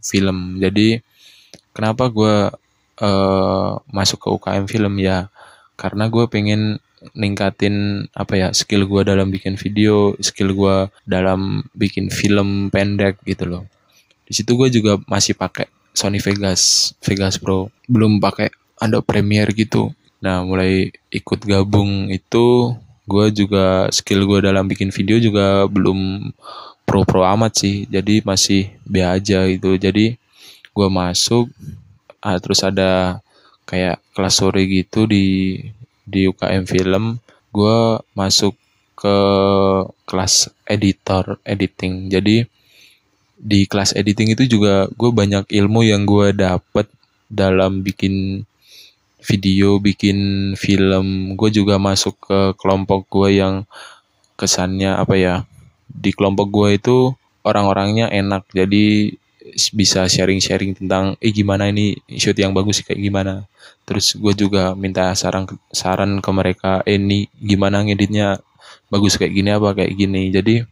film. 0.00 0.56
Jadi 0.56 1.04
kenapa 1.76 2.08
gue 2.08 2.48
uh, 3.04 3.72
masuk 3.92 4.18
ke 4.24 4.28
UKM 4.32 4.64
film? 4.64 4.94
Ya 4.98 5.28
karena 5.80 6.12
gue 6.12 6.28
pengen 6.28 6.76
ningkatin 7.16 8.04
apa 8.12 8.36
ya 8.36 8.48
skill 8.52 8.84
gue 8.84 9.00
dalam 9.08 9.32
bikin 9.32 9.56
video 9.56 10.12
skill 10.20 10.52
gue 10.52 10.76
dalam 11.08 11.64
bikin 11.72 12.12
film 12.12 12.68
pendek 12.68 13.16
gitu 13.24 13.48
loh. 13.48 13.64
Di 14.28 14.36
situ 14.36 14.52
gue 14.60 14.68
juga 14.68 15.00
masih 15.08 15.32
pakai 15.32 15.72
Sony 15.96 16.20
Vegas 16.20 16.92
Vegas 17.00 17.40
Pro. 17.40 17.72
Belum 17.88 18.20
pakai 18.20 18.52
Adobe 18.76 19.08
Premiere 19.08 19.56
gitu. 19.56 19.96
Nah 20.20 20.44
mulai 20.44 20.92
ikut 21.08 21.40
gabung 21.48 22.12
itu 22.12 22.76
gue 23.08 23.26
juga 23.32 23.88
skill 23.88 24.28
gue 24.28 24.44
dalam 24.44 24.68
bikin 24.68 24.92
video 24.92 25.16
juga 25.16 25.64
belum 25.66 26.30
pro 26.84 27.08
pro 27.08 27.24
amat 27.24 27.64
sih. 27.64 27.88
Jadi 27.88 28.20
masih 28.28 28.76
B 28.84 29.00
aja 29.00 29.48
gitu. 29.48 29.80
Jadi 29.80 30.20
gue 30.70 30.88
masuk 30.92 31.48
ah, 32.20 32.36
terus 32.36 32.60
ada 32.60 33.24
kayak 33.70 34.02
kelas 34.12 34.34
sore 34.42 34.66
gitu 34.66 35.06
di 35.06 35.56
di 36.02 36.26
UKM 36.26 36.66
film 36.66 37.22
gue 37.54 37.78
masuk 38.18 38.58
ke 38.98 39.16
kelas 40.10 40.50
editor 40.66 41.38
editing 41.46 42.10
jadi 42.10 42.50
di 43.40 43.64
kelas 43.64 43.96
editing 43.96 44.34
itu 44.34 44.44
juga 44.58 44.90
gue 44.92 45.10
banyak 45.14 45.46
ilmu 45.48 45.86
yang 45.86 46.02
gue 46.04 46.34
dapet 46.34 46.90
dalam 47.30 47.80
bikin 47.80 48.44
video, 49.24 49.78
bikin 49.78 50.52
film. 50.56 51.36
Gue 51.36 51.52
juga 51.52 51.76
masuk 51.76 52.16
ke 52.20 52.40
kelompok 52.56 53.06
gue 53.08 53.40
yang 53.40 53.64
kesannya 54.36 54.96
apa 54.96 55.14
ya? 55.16 55.34
Di 55.88 56.10
kelompok 56.12 56.48
gue 56.48 56.68
itu 56.76 56.96
orang-orangnya 57.44 58.08
enak, 58.12 58.48
jadi 58.52 59.14
bisa 59.72 60.06
sharing-sharing 60.06 60.76
tentang 60.76 61.16
eh 61.18 61.32
gimana 61.32 61.72
ini 61.72 61.96
shoot 62.20 62.36
yang 62.36 62.52
bagus 62.52 62.84
kayak 62.84 63.00
gimana. 63.00 63.48
Terus 63.90 64.14
gue 64.14 64.46
juga 64.46 64.78
minta 64.78 65.10
saran 65.18 65.50
saran 65.74 66.22
ke 66.22 66.30
mereka, 66.30 66.78
eh 66.86 66.94
ini 66.94 67.26
gimana 67.42 67.82
ngeditnya? 67.82 68.38
Bagus 68.86 69.18
kayak 69.18 69.34
gini 69.34 69.50
apa 69.50 69.74
kayak 69.74 69.98
gini. 69.98 70.30
Jadi 70.30 70.62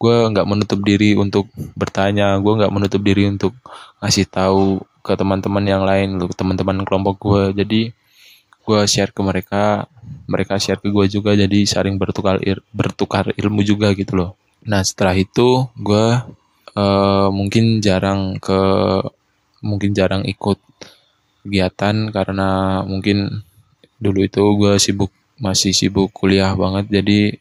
gue 0.00 0.16
nggak 0.32 0.48
menutup 0.48 0.80
diri 0.80 1.12
untuk 1.12 1.52
bertanya, 1.76 2.40
gue 2.40 2.52
nggak 2.56 2.72
menutup 2.72 3.04
diri 3.04 3.28
untuk 3.28 3.52
ngasih 4.00 4.24
tahu 4.32 4.80
ke 5.08 5.12
teman-teman 5.16 5.64
yang 5.64 5.82
lain 5.88 6.20
loh 6.20 6.28
teman-teman 6.36 6.84
kelompok 6.84 7.16
gue 7.16 7.64
jadi 7.64 7.80
gue 8.68 8.80
share 8.84 9.08
ke 9.16 9.24
mereka 9.24 9.88
mereka 10.28 10.60
share 10.60 10.76
ke 10.76 10.92
gue 10.92 11.08
juga 11.08 11.32
jadi 11.32 11.64
saling 11.64 11.96
bertukar 11.96 12.36
bertukar 12.76 13.32
ilmu 13.32 13.64
juga 13.64 13.96
gitu 13.96 14.20
loh. 14.20 14.30
Nah 14.68 14.84
setelah 14.84 15.16
itu 15.16 15.64
gue 15.80 16.06
uh, 16.76 17.28
mungkin 17.32 17.80
jarang 17.80 18.36
ke 18.36 18.60
mungkin 19.64 19.96
jarang 19.96 20.28
ikut 20.28 20.60
kegiatan 21.44 22.10
karena 22.10 22.80
mungkin 22.84 23.44
dulu 23.98 24.26
itu 24.26 24.42
gue 24.58 24.74
sibuk 24.78 25.10
masih 25.38 25.70
sibuk 25.74 26.10
kuliah 26.10 26.54
banget 26.54 26.90
jadi 26.90 27.38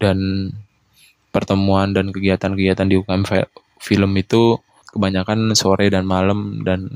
dan 0.00 0.18
pertemuan 1.32 1.90
dan 1.96 2.12
kegiatan-kegiatan 2.12 2.86
di 2.86 3.00
UKM 3.00 3.24
film 3.80 4.12
itu 4.16 4.60
kebanyakan 4.92 5.56
sore 5.58 5.90
dan 5.90 6.06
malam 6.06 6.62
dan 6.62 6.94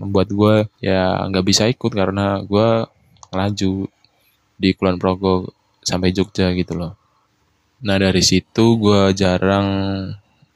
membuat 0.00 0.28
gue 0.32 0.54
ya 0.80 1.28
nggak 1.28 1.44
bisa 1.46 1.68
ikut 1.70 1.92
karena 1.92 2.42
gue 2.42 2.88
ngelaju 3.30 3.72
di 4.58 4.70
Kulon 4.72 4.98
Progo 4.98 5.52
sampai 5.82 6.14
Jogja 6.14 6.50
gitu 6.56 6.78
loh. 6.78 6.96
Nah 7.84 8.00
dari 8.00 8.22
situ 8.24 8.80
gue 8.80 9.12
jarang 9.12 9.68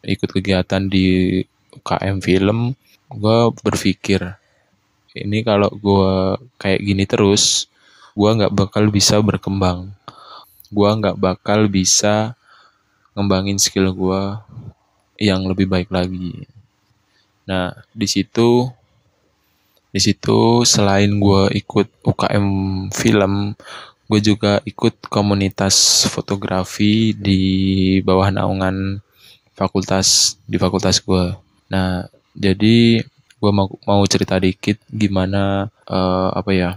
ikut 0.02 0.30
kegiatan 0.32 0.88
di 0.88 1.38
UKM 1.74 2.24
film. 2.24 2.72
Gue 3.08 3.52
berpikir 3.60 4.24
ini 5.24 5.42
kalau 5.42 5.70
gue 5.72 6.38
kayak 6.60 6.80
gini 6.82 7.04
terus, 7.08 7.66
gue 8.18 8.30
nggak 8.30 8.54
bakal 8.54 8.90
bisa 8.90 9.18
berkembang. 9.22 9.90
Gue 10.68 10.90
nggak 10.90 11.16
bakal 11.16 11.66
bisa 11.70 12.36
ngembangin 13.16 13.58
skill 13.58 13.90
gue 13.94 14.22
yang 15.18 15.42
lebih 15.46 15.66
baik 15.66 15.90
lagi. 15.90 16.46
Nah, 17.48 17.74
di 17.90 18.06
situ 18.06 18.70
di 19.88 20.00
situ 20.04 20.62
selain 20.68 21.08
gue 21.16 21.48
ikut 21.56 21.88
UKM 22.04 22.46
film, 22.92 23.56
gue 24.06 24.20
juga 24.20 24.60
ikut 24.68 25.08
komunitas 25.08 26.06
fotografi 26.06 27.16
di 27.16 27.42
bawah 28.04 28.28
naungan 28.30 29.00
fakultas 29.56 30.38
di 30.46 30.60
fakultas 30.60 31.02
gue. 31.02 31.34
Nah, 31.72 32.06
jadi 32.36 33.02
gue 33.38 33.50
mau 33.54 33.70
mau 33.86 34.02
cerita 34.10 34.34
dikit 34.38 34.82
gimana 34.90 35.70
uh, 35.86 36.30
apa 36.34 36.50
ya, 36.54 36.70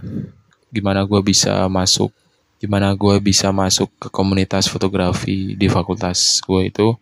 gimana 0.70 1.02
gue 1.02 1.20
bisa 1.22 1.66
masuk, 1.66 2.14
gimana 2.62 2.94
gue 2.94 3.18
bisa 3.18 3.50
masuk 3.50 3.90
ke 3.98 4.08
komunitas 4.08 4.70
fotografi 4.70 5.58
di 5.58 5.66
fakultas 5.66 6.38
gue 6.46 6.70
itu. 6.70 6.94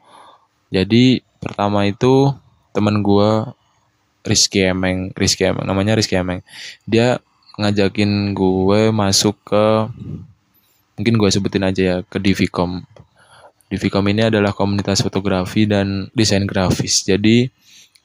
Jadi 0.73 1.21
pertama 1.41 1.85
itu 1.85 2.33
teman 2.73 3.03
gue 3.05 3.31
Rizky 4.21 4.69
Emeng 4.69 5.11
Rizky 5.17 5.49
Emeng 5.49 5.65
namanya 5.65 5.97
Rizky 5.97 6.17
Emeng. 6.17 6.45
Dia 6.85 7.21
ngajakin 7.61 8.33
gue 8.33 8.89
masuk 8.89 9.37
ke 9.45 9.65
mungkin 10.97 11.17
gue 11.17 11.29
sebutin 11.33 11.65
aja 11.65 11.83
ya 11.83 11.97
ke 12.05 12.21
Divicom. 12.21 12.85
Divicom 13.73 14.05
ini 14.09 14.29
adalah 14.29 14.53
komunitas 14.53 15.01
fotografi 15.01 15.65
dan 15.65 16.13
desain 16.13 16.45
grafis. 16.45 17.05
Jadi 17.05 17.49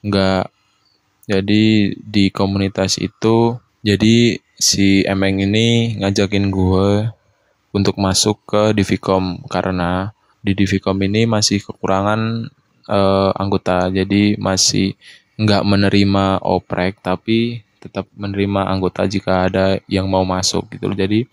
nggak 0.06 0.55
jadi 1.26 1.94
di 1.98 2.30
komunitas 2.30 3.02
itu 3.02 3.58
jadi 3.86 4.42
si 4.58 5.04
Emeng 5.06 5.44
ini 5.46 6.00
ngajakin 6.00 6.50
gue 6.50 7.12
untuk 7.76 8.00
masuk 8.00 8.40
ke 8.48 8.64
Divicom 8.72 9.44
karena 9.52 10.16
di 10.40 10.56
Divicom 10.56 10.96
ini 11.04 11.28
masih 11.28 11.60
kekurangan 11.62 12.50
uh, 12.88 13.32
anggota. 13.36 13.92
Jadi 13.92 14.40
masih 14.40 14.96
nggak 15.36 15.68
menerima 15.68 16.40
oprek 16.42 17.04
tapi 17.04 17.62
tetap 17.84 18.08
menerima 18.16 18.72
anggota 18.72 19.06
jika 19.06 19.52
ada 19.52 19.78
yang 19.92 20.08
mau 20.08 20.24
masuk 20.24 20.72
gitu 20.72 20.88
loh. 20.90 20.98
Jadi 20.98 21.28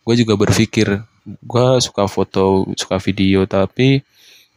gue 0.00 0.14
juga 0.16 0.38
berpikir 0.38 1.02
gue 1.24 1.68
suka 1.84 2.08
foto 2.08 2.64
suka 2.78 2.96
video 2.96 3.44
tapi 3.44 4.00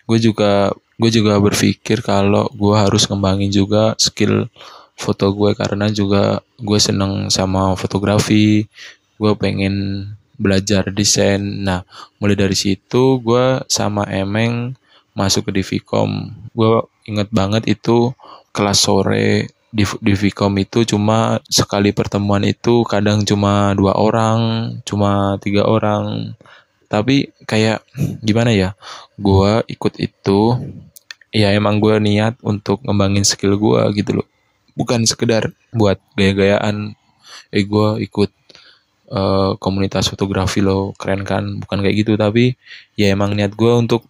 gue 0.07 0.19
juga 0.19 0.71
gue 0.99 1.09
juga 1.09 1.37
berpikir 1.41 2.05
kalau 2.05 2.49
gue 2.53 2.75
harus 2.75 3.05
ngembangin 3.09 3.49
juga 3.49 3.97
skill 3.97 4.49
foto 4.93 5.33
gue 5.33 5.57
karena 5.57 5.89
juga 5.89 6.41
gue 6.61 6.79
seneng 6.79 7.27
sama 7.33 7.73
fotografi. 7.77 8.69
Gue 9.17 9.33
pengen 9.37 10.07
belajar 10.37 10.89
desain. 10.93 11.41
Nah 11.41 11.85
mulai 12.21 12.37
dari 12.37 12.57
situ 12.57 13.19
gue 13.21 13.61
sama 13.69 14.05
Emeng 14.09 14.77
masuk 15.13 15.49
ke 15.49 15.61
Divicom 15.61 16.33
gue 16.57 16.85
inget 17.05 17.29
banget 17.29 17.69
itu 17.69 18.13
kelas 18.49 18.85
sore 18.85 19.53
di, 19.73 20.13
Vcom 20.13 20.53
itu 20.61 20.85
cuma 20.85 21.41
sekali 21.49 21.89
pertemuan 21.89 22.45
itu 22.45 22.85
kadang 22.85 23.25
cuma 23.25 23.73
dua 23.73 23.97
orang, 23.97 24.69
cuma 24.85 25.41
tiga 25.41 25.65
orang. 25.65 26.37
Tapi 26.93 27.33
kayak 27.49 27.81
gimana 28.21 28.53
ya, 28.53 28.77
gue 29.17 29.65
ikut 29.65 29.97
itu, 29.97 30.41
ya 31.33 31.49
emang 31.57 31.81
gue 31.81 31.97
niat 31.97 32.37
untuk 32.45 32.85
ngembangin 32.85 33.25
skill 33.25 33.57
gue 33.57 33.81
gitu 33.97 34.21
loh. 34.21 34.27
Bukan 34.77 35.01
sekedar 35.09 35.49
buat 35.73 35.97
gaya-gayaan, 36.13 36.93
eh 37.49 37.65
gue 37.65 37.89
ikut 38.05 38.29
uh, 39.09 39.57
komunitas 39.57 40.05
fotografi 40.13 40.61
lo 40.61 40.93
keren 41.01 41.25
kan, 41.25 41.57
bukan 41.65 41.81
kayak 41.81 42.05
gitu. 42.05 42.13
Tapi 42.13 42.53
ya 42.93 43.09
emang 43.09 43.33
niat 43.33 43.57
gue 43.57 43.73
untuk 43.73 44.05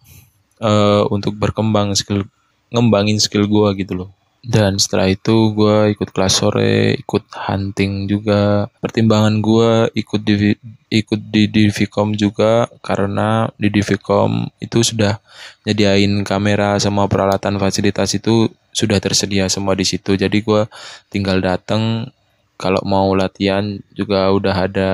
uh, 0.60 1.08
untuk 1.08 1.32
berkembang 1.40 1.96
skill, 1.96 2.28
ngembangin 2.68 3.16
skill 3.16 3.48
gue 3.48 3.80
gitu 3.80 3.96
loh 3.96 4.12
dan 4.44 4.76
setelah 4.76 5.08
itu 5.08 5.56
gue 5.56 5.96
ikut 5.96 6.12
kelas 6.12 6.44
sore 6.44 7.00
ikut 7.00 7.24
hunting 7.32 8.04
juga. 8.04 8.68
Pertimbangan 8.84 9.40
gue 9.40 9.88
ikut 9.96 10.20
di 10.20 10.52
ikut 10.92 11.20
di 11.32 11.48
Divicom 11.48 12.12
juga 12.12 12.68
karena 12.84 13.48
di 13.56 13.72
Divicom 13.72 14.44
itu 14.60 14.84
sudah 14.84 15.16
nyediain 15.64 16.22
kamera 16.28 16.76
sama 16.76 17.08
peralatan 17.08 17.56
fasilitas 17.56 18.12
itu 18.12 18.52
sudah 18.76 19.00
tersedia 19.00 19.48
semua 19.48 19.72
di 19.72 19.88
situ. 19.88 20.12
Jadi 20.12 20.44
gue 20.44 20.68
tinggal 21.08 21.40
datang 21.40 22.12
kalau 22.60 22.84
mau 22.84 23.08
latihan 23.16 23.80
juga 23.96 24.28
udah 24.28 24.56
ada 24.68 24.92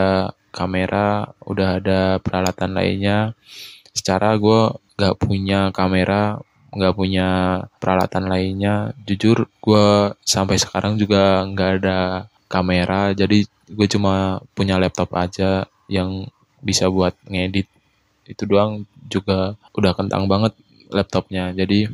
kamera 0.54 1.34
udah 1.42 1.82
ada 1.82 2.00
peralatan 2.22 2.78
lainnya. 2.78 3.34
Secara 3.90 4.38
gue 4.38 4.78
gak 4.94 5.18
punya 5.18 5.74
kamera 5.74 6.38
nggak 6.74 6.94
punya 6.96 7.28
peralatan 7.82 8.30
lainnya. 8.30 8.94
Jujur 9.06 9.46
gue 9.62 10.14
sampai 10.22 10.56
sekarang 10.58 10.96
juga 10.96 11.44
nggak 11.46 11.70
ada 11.82 11.98
kamera. 12.50 13.14
Jadi 13.14 13.46
gue 13.70 13.86
cuma 13.90 14.42
punya 14.54 14.78
laptop 14.78 15.14
aja 15.14 15.66
yang 15.90 16.26
bisa 16.62 16.86
buat 16.90 17.14
ngedit. 17.26 17.66
Itu 18.26 18.46
doang 18.46 18.86
juga 19.10 19.58
udah 19.74 19.92
kentang 19.94 20.26
banget 20.30 20.54
laptopnya. 20.90 21.54
Jadi 21.54 21.86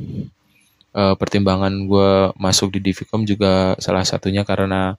uh, 0.97 1.13
pertimbangan 1.17 1.73
gue 1.85 2.11
masuk 2.37 2.73
di 2.77 2.79
Divicom 2.89 3.25
juga 3.25 3.77
salah 3.77 4.05
satunya 4.05 4.41
karena 4.41 4.97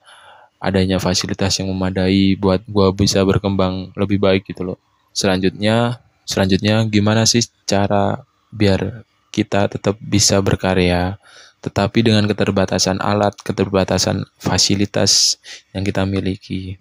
adanya 0.59 0.99
fasilitas 0.99 1.55
yang 1.62 1.71
memadai 1.71 2.35
buat 2.35 2.67
gue 2.67 2.88
bisa 2.95 3.23
berkembang 3.23 3.95
lebih 3.95 4.19
baik 4.19 4.51
gitu 4.51 4.75
loh. 4.75 4.79
Selanjutnya 5.14 6.03
selanjutnya 6.27 6.85
gimana 6.91 7.25
sih 7.25 7.47
cara 7.64 8.21
biar 8.53 9.07
kita 9.38 9.70
tetap 9.70 9.94
bisa 10.03 10.42
berkarya, 10.42 11.14
tetapi 11.62 12.03
dengan 12.03 12.27
keterbatasan 12.27 12.98
alat, 12.98 13.38
keterbatasan 13.46 14.27
fasilitas 14.42 15.38
yang 15.70 15.87
kita 15.87 16.03
miliki. 16.03 16.74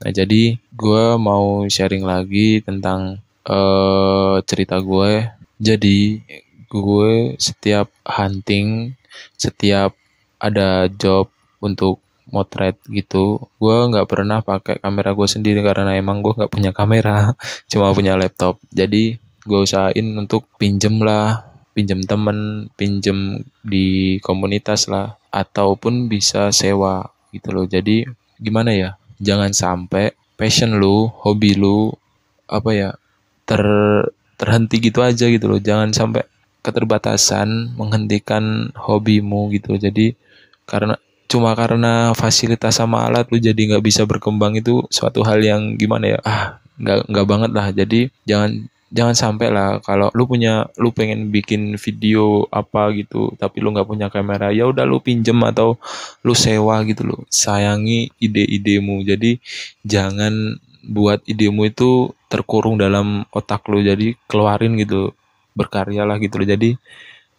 Nah, 0.00 0.14
jadi 0.14 0.56
gue 0.56 1.04
mau 1.20 1.66
sharing 1.68 2.06
lagi 2.06 2.64
tentang 2.64 3.20
uh, 3.44 4.40
cerita 4.48 4.80
gue. 4.80 5.28
Jadi, 5.58 6.22
gue 6.70 7.34
setiap 7.36 7.90
hunting, 8.06 8.94
setiap 9.34 9.92
ada 10.38 10.86
job 10.86 11.28
untuk 11.58 11.98
motret 12.28 12.76
gitu 12.92 13.48
gue 13.56 13.76
nggak 13.88 14.08
pernah 14.08 14.44
pakai 14.44 14.78
kamera 14.78 15.16
gue 15.16 15.28
sendiri 15.28 15.64
karena 15.64 15.96
emang 15.96 16.20
gue 16.20 16.36
nggak 16.36 16.52
punya 16.52 16.70
kamera 16.76 17.32
cuma 17.72 17.90
punya 17.96 18.14
laptop 18.20 18.60
jadi 18.68 19.16
gue 19.48 19.58
usahain 19.64 20.06
untuk 20.12 20.44
pinjem 20.60 21.00
lah 21.00 21.40
pinjam 21.72 22.00
temen, 22.04 22.70
pinjam 22.74 23.42
di 23.64 24.18
komunitas 24.20 24.86
lah, 24.90 25.16
ataupun 25.30 26.08
bisa 26.10 26.50
sewa 26.52 27.08
gitu 27.34 27.52
loh. 27.54 27.66
Jadi 27.68 28.08
gimana 28.40 28.74
ya? 28.74 28.90
Jangan 29.18 29.50
sampai 29.52 30.14
passion 30.38 30.78
lu, 30.78 31.10
hobi 31.24 31.58
lu 31.58 31.90
apa 32.48 32.70
ya 32.72 32.90
ter 33.44 33.62
terhenti 34.38 34.76
gitu 34.78 35.02
aja 35.02 35.26
gitu 35.26 35.50
loh. 35.50 35.60
Jangan 35.60 35.90
sampai 35.90 36.22
keterbatasan 36.62 37.74
menghentikan 37.74 38.70
hobimu 38.74 39.50
gitu. 39.54 39.74
Jadi 39.78 40.14
karena 40.68 41.00
cuma 41.28 41.52
karena 41.52 42.16
fasilitas 42.16 42.80
sama 42.80 43.04
alat 43.04 43.28
lu 43.28 43.36
jadi 43.36 43.56
nggak 43.56 43.84
bisa 43.84 44.08
berkembang 44.08 44.56
itu 44.56 44.80
suatu 44.88 45.20
hal 45.28 45.44
yang 45.44 45.76
gimana 45.76 46.16
ya 46.16 46.18
ah 46.24 46.56
nggak 46.80 47.04
nggak 47.04 47.26
banget 47.28 47.50
lah 47.52 47.68
jadi 47.68 48.00
jangan 48.24 48.50
jangan 48.88 49.12
sampai 49.12 49.52
lah 49.52 49.84
kalau 49.84 50.08
lu 50.16 50.24
punya 50.24 50.64
lu 50.80 50.88
pengen 50.96 51.28
bikin 51.28 51.76
video 51.76 52.48
apa 52.48 52.88
gitu 52.96 53.36
tapi 53.36 53.60
lu 53.60 53.72
nggak 53.76 53.84
punya 53.84 54.08
kamera 54.08 54.48
ya 54.48 54.64
udah 54.64 54.88
lu 54.88 55.00
pinjem 55.04 55.36
atau 55.44 55.76
lu 56.24 56.32
sewa 56.32 56.80
gitu 56.88 57.04
loh. 57.04 57.20
Sayangi 57.28 58.08
ide-idemu. 58.16 59.04
Jadi 59.04 59.36
jangan 59.84 60.56
buat 60.88 61.20
idemu 61.28 61.68
itu 61.68 62.16
terkurung 62.32 62.80
dalam 62.80 63.28
otak 63.28 63.68
lu. 63.68 63.84
Jadi 63.84 64.16
keluarin 64.24 64.80
gitu 64.80 65.12
berkarya 65.52 66.08
lah 66.08 66.16
gitu 66.16 66.40
loh. 66.40 66.48
Jadi 66.48 66.72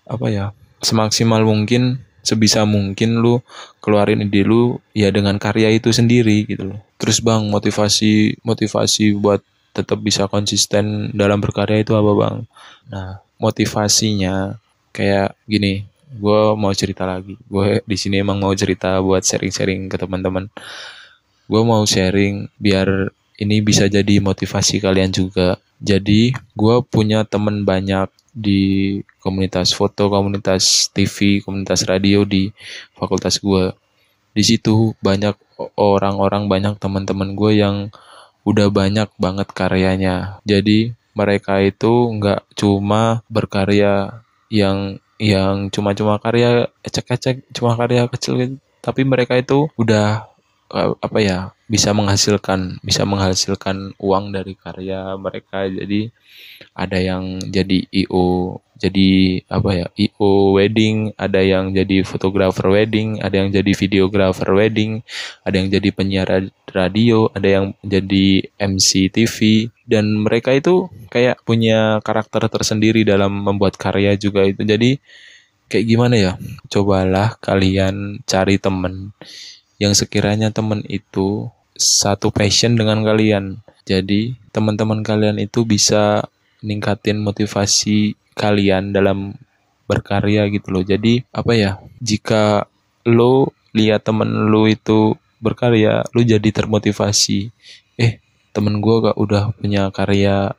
apa 0.06 0.26
ya 0.30 0.46
semaksimal 0.86 1.42
mungkin 1.42 2.02
sebisa 2.22 2.68
mungkin 2.68 3.26
lu 3.26 3.42
keluarin 3.82 4.22
ide 4.22 4.46
lu 4.46 4.78
ya 4.94 5.10
dengan 5.10 5.42
karya 5.42 5.74
itu 5.74 5.90
sendiri 5.90 6.46
gitu 6.46 6.76
loh. 6.76 6.80
Terus 7.02 7.26
bang 7.26 7.42
motivasi 7.50 8.38
motivasi 8.46 9.18
buat 9.18 9.42
tetap 9.74 10.00
bisa 10.02 10.26
konsisten 10.28 11.14
dalam 11.14 11.40
berkarya 11.40 11.82
itu 11.82 11.94
apa 11.96 12.12
bang? 12.16 12.38
Nah 12.92 13.10
motivasinya 13.40 14.60
kayak 14.92 15.38
gini, 15.48 15.88
gue 16.18 16.42
mau 16.60 16.74
cerita 16.76 17.08
lagi. 17.08 17.40
Gue 17.48 17.80
di 17.86 17.98
sini 17.98 18.20
emang 18.20 18.42
mau 18.42 18.52
cerita 18.52 19.00
buat 19.00 19.24
sharing-sharing 19.24 19.88
ke 19.88 19.96
teman-teman. 19.96 20.52
Gue 21.50 21.62
mau 21.66 21.82
sharing 21.86 22.50
biar 22.60 23.10
ini 23.40 23.64
bisa 23.64 23.88
jadi 23.88 24.20
motivasi 24.20 24.84
kalian 24.84 25.16
juga. 25.16 25.58
Jadi 25.80 26.36
gue 26.36 26.76
punya 26.84 27.24
temen 27.24 27.64
banyak 27.64 28.12
di 28.36 29.00
komunitas 29.24 29.72
foto, 29.72 30.12
komunitas 30.12 30.92
TV, 30.92 31.40
komunitas 31.40 31.88
radio 31.88 32.28
di 32.28 32.52
fakultas 33.00 33.40
gue. 33.40 33.72
Di 34.36 34.44
situ 34.46 34.94
banyak 35.00 35.34
orang-orang, 35.80 36.52
banyak 36.52 36.76
teman-teman 36.78 37.34
gue 37.34 37.52
yang 37.60 37.90
udah 38.48 38.68
banyak 38.72 39.10
banget 39.20 39.48
karyanya. 39.52 40.40
Jadi 40.48 40.94
mereka 41.16 41.60
itu 41.60 41.92
nggak 42.16 42.56
cuma 42.56 43.24
berkarya 43.28 44.24
yang 44.52 45.02
yang 45.20 45.68
cuma-cuma 45.68 46.16
karya 46.24 46.72
ecek-ecek, 46.82 47.44
cuma 47.52 47.76
karya 47.76 48.08
kecil 48.08 48.34
gitu. 48.40 48.56
Tapi 48.80 49.04
mereka 49.04 49.36
itu 49.36 49.68
udah 49.76 50.24
eh, 50.72 50.92
apa 51.04 51.20
ya 51.20 51.40
bisa 51.70 51.94
menghasilkan 51.94 52.82
bisa 52.82 53.06
menghasilkan 53.06 53.94
uang 54.02 54.34
dari 54.34 54.58
karya 54.58 55.14
mereka 55.22 55.70
jadi 55.70 56.10
ada 56.74 56.98
yang 56.98 57.38
jadi 57.46 57.86
IO 57.94 58.58
jadi 58.80 59.44
apa 59.52 59.70
ya 59.76 59.88
IO 60.00 60.56
wedding 60.56 61.12
ada 61.20 61.44
yang 61.44 61.76
jadi 61.76 62.08
fotografer 62.08 62.72
wedding 62.72 63.20
ada 63.20 63.44
yang 63.44 63.52
jadi 63.52 63.72
videografer 63.76 64.48
wedding 64.56 65.04
ada 65.44 65.56
yang 65.60 65.68
jadi 65.68 65.90
penyiar 65.92 66.48
radio 66.72 67.28
ada 67.36 67.48
yang 67.60 67.66
jadi 67.84 68.48
MC 68.56 69.12
TV 69.12 69.68
dan 69.90 70.22
mereka 70.22 70.54
itu 70.54 70.86
kayak 71.10 71.42
punya 71.42 71.98
karakter 72.06 72.46
tersendiri 72.46 73.02
dalam 73.02 73.34
membuat 73.34 73.74
karya 73.74 74.14
juga 74.14 74.46
itu. 74.46 74.62
Jadi 74.62 75.02
kayak 75.66 75.86
gimana 75.90 76.16
ya 76.16 76.34
cobalah 76.70 77.34
kalian 77.42 78.22
cari 78.30 78.62
temen 78.62 79.14
yang 79.82 79.98
sekiranya 79.98 80.54
temen 80.54 80.86
itu 80.86 81.50
satu 81.74 82.30
passion 82.30 82.78
dengan 82.78 83.02
kalian. 83.02 83.66
Jadi 83.90 84.38
teman-teman 84.54 85.02
kalian 85.02 85.42
itu 85.42 85.66
bisa 85.66 86.30
ningkatin 86.62 87.18
motivasi 87.18 88.14
kalian 88.40 88.96
dalam 88.96 89.36
berkarya 89.84 90.48
gitu 90.48 90.72
loh. 90.72 90.84
Jadi 90.88 91.28
apa 91.36 91.52
ya? 91.52 91.72
Jika 92.00 92.64
lo 93.04 93.52
lihat 93.76 94.08
temen 94.08 94.48
lo 94.48 94.64
itu 94.66 95.20
berkarya 95.40 96.04
lu 96.12 96.22
jadi 96.22 96.50
termotivasi 96.52 97.50
eh 97.96 98.20
temen 98.52 98.84
gue 98.84 98.96
gak 99.08 99.18
udah 99.18 99.56
punya 99.56 99.88
karya 99.94 100.52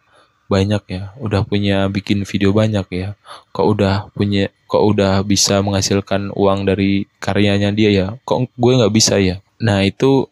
banyak 0.51 0.83
ya 0.91 1.03
udah 1.23 1.47
punya 1.47 1.87
bikin 1.87 2.27
video 2.27 2.51
banyak 2.51 2.87
ya 2.91 3.09
kok 3.55 3.67
udah 3.71 4.11
punya 4.11 4.51
kok 4.67 4.83
udah 4.83 5.23
bisa 5.23 5.63
menghasilkan 5.63 6.35
uang 6.35 6.67
dari 6.67 7.07
karyanya 7.23 7.71
dia 7.71 7.91
ya 7.95 8.07
kok 8.27 8.51
gue 8.59 8.73
nggak 8.75 8.91
bisa 8.91 9.23
ya 9.23 9.39
nah 9.63 9.87
itu 9.87 10.27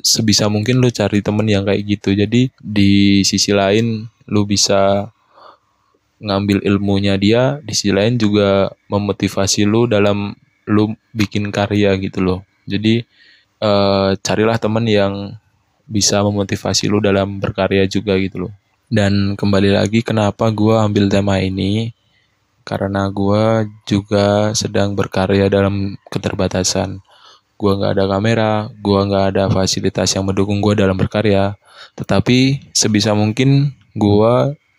sebisa 0.00 0.48
mungkin 0.48 0.80
lu 0.80 0.88
cari 0.88 1.20
temen 1.20 1.44
yang 1.44 1.68
kayak 1.68 1.84
gitu 1.84 2.16
jadi 2.16 2.48
di 2.56 3.20
sisi 3.28 3.52
lain 3.52 4.08
lu 4.24 4.48
bisa 4.48 5.12
ngambil 6.18 6.62
ilmunya 6.66 7.14
dia 7.18 7.62
di 7.62 7.72
sisi 7.74 7.94
lain 7.94 8.18
juga 8.18 8.74
memotivasi 8.90 9.66
lu 9.66 9.86
dalam 9.86 10.34
lu 10.66 10.94
bikin 11.14 11.50
karya 11.54 11.94
gitu 11.98 12.20
loh 12.20 12.40
jadi 12.68 13.06
uh, 13.62 14.18
carilah 14.20 14.58
temen 14.58 14.84
yang 14.84 15.14
bisa 15.88 16.20
memotivasi 16.20 16.90
lu 16.90 17.00
dalam 17.00 17.40
berkarya 17.40 17.86
juga 17.88 18.18
gitu 18.18 18.48
loh 18.48 18.52
dan 18.88 19.36
kembali 19.36 19.78
lagi 19.78 20.00
kenapa 20.00 20.48
gue 20.48 20.74
ambil 20.74 21.12
tema 21.12 21.40
ini 21.40 21.92
karena 22.68 23.08
gue 23.08 23.64
juga 23.88 24.52
sedang 24.52 24.92
berkarya 24.92 25.48
dalam 25.48 25.96
keterbatasan. 26.12 27.00
Gue 27.56 27.72
nggak 27.80 27.96
ada 27.96 28.04
kamera, 28.12 28.52
gue 28.68 29.00
nggak 29.08 29.24
ada 29.32 29.44
fasilitas 29.48 30.12
yang 30.12 30.28
mendukung 30.28 30.60
gue 30.60 30.76
dalam 30.76 30.92
berkarya. 30.92 31.56
Tetapi 31.96 32.68
sebisa 32.76 33.16
mungkin 33.16 33.72
gue 33.96 34.34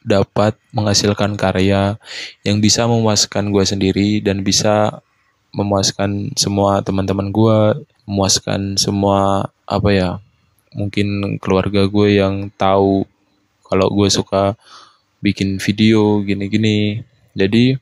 dapat 0.09 0.57
menghasilkan 0.73 1.37
karya 1.37 2.01
yang 2.41 2.57
bisa 2.57 2.89
memuaskan 2.89 3.53
gue 3.53 3.61
sendiri 3.61 4.09
dan 4.25 4.41
bisa 4.41 5.05
memuaskan 5.53 6.33
semua 6.33 6.81
teman-teman 6.81 7.29
gue, 7.29 7.85
memuaskan 8.09 8.81
semua 8.81 9.53
apa 9.69 9.89
ya, 9.93 10.09
mungkin 10.73 11.37
keluarga 11.37 11.85
gue 11.85 12.17
yang 12.17 12.49
tahu 12.57 13.05
kalau 13.69 13.87
gue 13.93 14.09
suka 14.09 14.57
bikin 15.21 15.61
video 15.61 16.25
gini-gini. 16.25 17.05
Jadi 17.37 17.77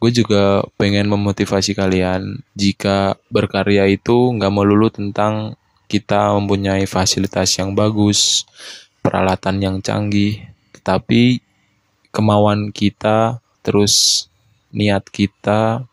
gue 0.00 0.10
juga 0.12 0.64
pengen 0.80 1.12
memotivasi 1.12 1.76
kalian. 1.76 2.40
Jika 2.56 3.20
berkarya 3.28 3.84
itu 3.92 4.32
nggak 4.32 4.52
melulu 4.52 4.88
tentang 4.88 5.60
kita 5.86 6.32
mempunyai 6.34 6.88
fasilitas 6.88 7.52
yang 7.60 7.76
bagus 7.76 8.42
peralatan 9.04 9.62
yang 9.62 9.76
canggih 9.78 10.56
tetapi 10.86 11.42
kemauan 12.16 12.72
kita 12.72 13.44
terus 13.60 14.26
niat 14.72 15.04
kita 15.12 15.84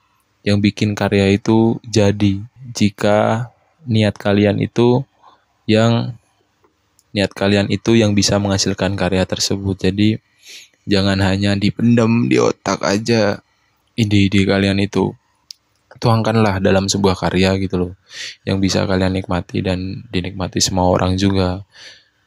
yang 0.47 0.63
bikin 0.63 0.95
karya 0.95 1.35
itu 1.35 1.83
jadi 1.83 2.39
jika 2.71 3.51
niat 3.83 4.15
kalian 4.15 4.63
itu 4.63 5.03
yang 5.67 6.15
niat 7.13 7.31
kalian 7.31 7.69
itu 7.69 7.93
yang 7.95 8.17
bisa 8.17 8.41
menghasilkan 8.41 8.97
karya 8.97 9.23
tersebut. 9.23 9.77
Jadi 9.77 10.17
jangan 10.89 11.21
hanya 11.21 11.53
dipendam 11.55 12.27
di 12.27 12.41
otak 12.41 12.81
aja 12.83 13.39
ide-ide 13.93 14.43
kalian 14.43 14.81
itu. 14.81 15.13
Tuangkanlah 16.01 16.59
dalam 16.59 16.89
sebuah 16.89 17.15
karya 17.15 17.55
gitu 17.61 17.77
loh. 17.79 17.93
Yang 18.43 18.57
bisa 18.65 18.79
kalian 18.89 19.13
nikmati 19.13 19.61
dan 19.61 20.03
dinikmati 20.09 20.59
semua 20.59 20.89
orang 20.89 21.15
juga. 21.15 21.63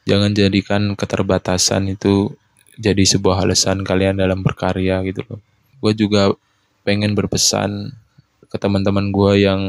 Jangan 0.07 0.31
jadikan 0.31 0.95
keterbatasan 0.95 1.91
itu 1.91 2.31
jadi 2.77 3.03
sebuah 3.03 3.43
alasan 3.43 3.81
kalian 3.81 4.21
dalam 4.21 4.45
berkarya 4.45 5.01
gitu 5.03 5.25
loh. 5.27 5.39
Gue 5.81 5.93
juga 5.97 6.33
pengen 6.85 7.17
berpesan 7.17 7.91
ke 8.47 8.55
teman-teman 8.55 9.11
gue 9.11 9.43
yang 9.43 9.61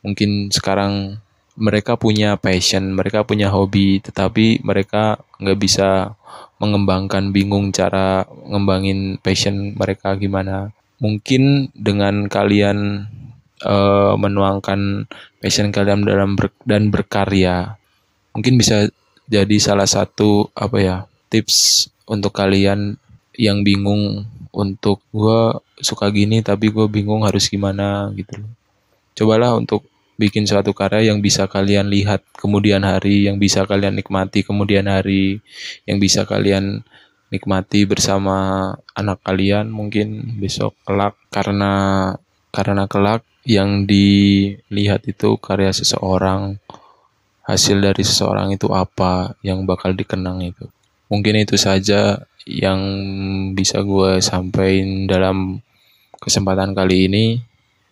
mungkin 0.00 0.48
sekarang 0.48 1.20
mereka 1.52 2.00
punya 2.00 2.40
passion, 2.40 2.96
mereka 2.96 3.28
punya 3.28 3.52
hobi, 3.52 4.00
tetapi 4.00 4.64
mereka 4.64 5.20
nggak 5.36 5.58
bisa 5.60 6.16
mengembangkan, 6.56 7.28
bingung 7.28 7.68
cara 7.76 8.24
ngembangin 8.48 9.20
passion 9.20 9.76
mereka 9.76 10.16
gimana. 10.16 10.72
Mungkin 10.96 11.74
dengan 11.76 12.30
kalian 12.32 13.04
uh, 13.68 14.14
menuangkan 14.16 15.04
passion 15.44 15.68
kalian 15.68 16.08
dalam 16.08 16.40
ber, 16.40 16.48
dan 16.64 16.88
berkarya, 16.88 17.76
mungkin 18.32 18.56
bisa 18.56 18.88
jadi 19.28 19.56
salah 19.60 19.86
satu 19.86 20.48
apa 20.56 20.78
ya 20.80 20.96
tips 21.28 21.88
untuk 22.08 22.34
kalian 22.34 22.96
yang 23.36 23.64
bingung 23.64 24.28
untuk 24.52 25.00
gue 25.12 25.56
suka 25.80 26.12
gini 26.12 26.44
tapi 26.44 26.68
gue 26.68 26.84
bingung 26.86 27.24
harus 27.24 27.48
gimana 27.48 28.12
gitu 28.12 28.36
Cobalah 29.12 29.60
untuk 29.60 29.84
bikin 30.16 30.48
suatu 30.48 30.72
karya 30.72 31.12
yang 31.12 31.20
bisa 31.20 31.44
kalian 31.44 31.92
lihat 31.92 32.24
kemudian 32.36 32.80
hari, 32.80 33.28
yang 33.28 33.36
bisa 33.36 33.68
kalian 33.68 33.92
nikmati 33.92 34.40
kemudian 34.40 34.88
hari, 34.88 35.44
yang 35.84 36.00
bisa 36.00 36.24
kalian 36.24 36.80
nikmati 37.28 37.84
bersama 37.84 38.68
anak 38.92 39.20
kalian 39.24 39.72
mungkin 39.72 40.36
besok 40.40 40.76
kelak 40.84 41.16
karena 41.32 41.72
karena 42.52 42.84
kelak 42.88 43.24
yang 43.44 43.84
dilihat 43.84 45.04
itu 45.08 45.36
karya 45.40 45.72
seseorang. 45.72 46.56
Hasil 47.42 47.82
dari 47.82 48.06
seseorang 48.06 48.54
itu 48.54 48.70
apa 48.70 49.34
yang 49.42 49.66
bakal 49.66 49.90
dikenang 49.98 50.46
itu 50.46 50.70
mungkin 51.12 51.44
itu 51.44 51.60
saja 51.60 52.24
yang 52.48 52.80
bisa 53.52 53.84
gue 53.84 54.24
sampaikan 54.24 55.04
dalam 55.04 55.60
kesempatan 56.16 56.72
kali 56.72 57.12
ini 57.12 57.24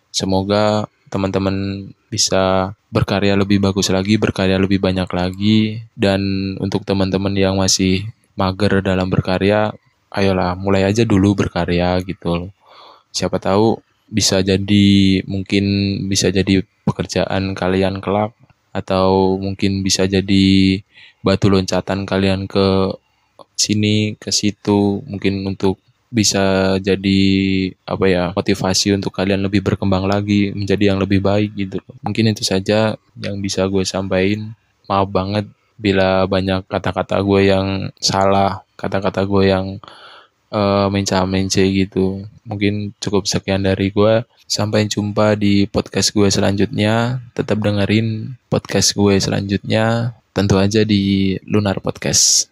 semoga 0.09 0.89
teman-teman 1.13 1.85
bisa 2.07 2.71
berkarya 2.91 3.35
lebih 3.39 3.59
bagus 3.63 3.91
lagi, 3.91 4.19
berkarya 4.19 4.59
lebih 4.59 4.79
banyak 4.83 5.07
lagi. 5.11 5.83
Dan 5.95 6.53
untuk 6.59 6.83
teman-teman 6.83 7.35
yang 7.35 7.55
masih 7.59 8.07
mager 8.35 8.83
dalam 8.83 9.07
berkarya, 9.07 9.75
ayolah 10.11 10.55
mulai 10.59 10.87
aja 10.87 11.07
dulu 11.07 11.35
berkarya 11.35 11.99
gitu. 12.03 12.51
Siapa 13.15 13.39
tahu 13.39 13.79
bisa 14.11 14.43
jadi 14.43 15.23
mungkin 15.23 15.63
bisa 16.11 16.27
jadi 16.31 16.63
pekerjaan 16.83 17.55
kalian 17.55 18.03
kelak 18.03 18.35
atau 18.71 19.39
mungkin 19.39 19.83
bisa 19.83 20.07
jadi 20.07 20.79
batu 21.23 21.47
loncatan 21.47 22.03
kalian 22.03 22.47
ke 22.47 22.91
sini 23.61 24.17
ke 24.17 24.33
situ 24.33 25.05
mungkin 25.05 25.45
untuk 25.45 25.77
bisa 26.11 26.75
jadi 26.83 27.21
apa 27.87 28.05
ya 28.11 28.23
motivasi 28.35 28.91
untuk 28.91 29.15
kalian 29.15 29.47
lebih 29.47 29.63
berkembang 29.63 30.03
lagi 30.03 30.51
menjadi 30.51 30.91
yang 30.91 30.99
lebih 30.99 31.23
baik 31.23 31.55
gitu. 31.55 31.79
Mungkin 32.03 32.35
itu 32.35 32.43
saja 32.43 32.99
yang 33.15 33.39
bisa 33.39 33.63
gue 33.71 33.87
sampaikan. 33.87 34.51
Maaf 34.91 35.07
banget 35.07 35.45
bila 35.79 36.27
banyak 36.27 36.67
kata-kata 36.67 37.23
gue 37.23 37.41
yang 37.47 37.67
salah 38.03 38.59
kata-kata 38.75 39.23
gue 39.23 39.43
yang 39.47 39.79
uh, 40.51 40.91
menca-mence 40.91 41.63
gitu. 41.63 42.27
Mungkin 42.43 42.91
cukup 42.99 43.25
sekian 43.25 43.63
dari 43.63 43.89
gue. 43.89 44.27
Sampai 44.51 44.91
jumpa 44.91 45.39
di 45.39 45.63
podcast 45.63 46.11
gue 46.11 46.27
selanjutnya. 46.27 47.23
Tetap 47.31 47.55
dengerin 47.63 48.35
podcast 48.51 48.99
gue 48.99 49.15
selanjutnya. 49.15 50.11
Tentu 50.35 50.59
aja 50.59 50.83
di 50.83 51.35
Lunar 51.47 51.79
Podcast 51.79 52.51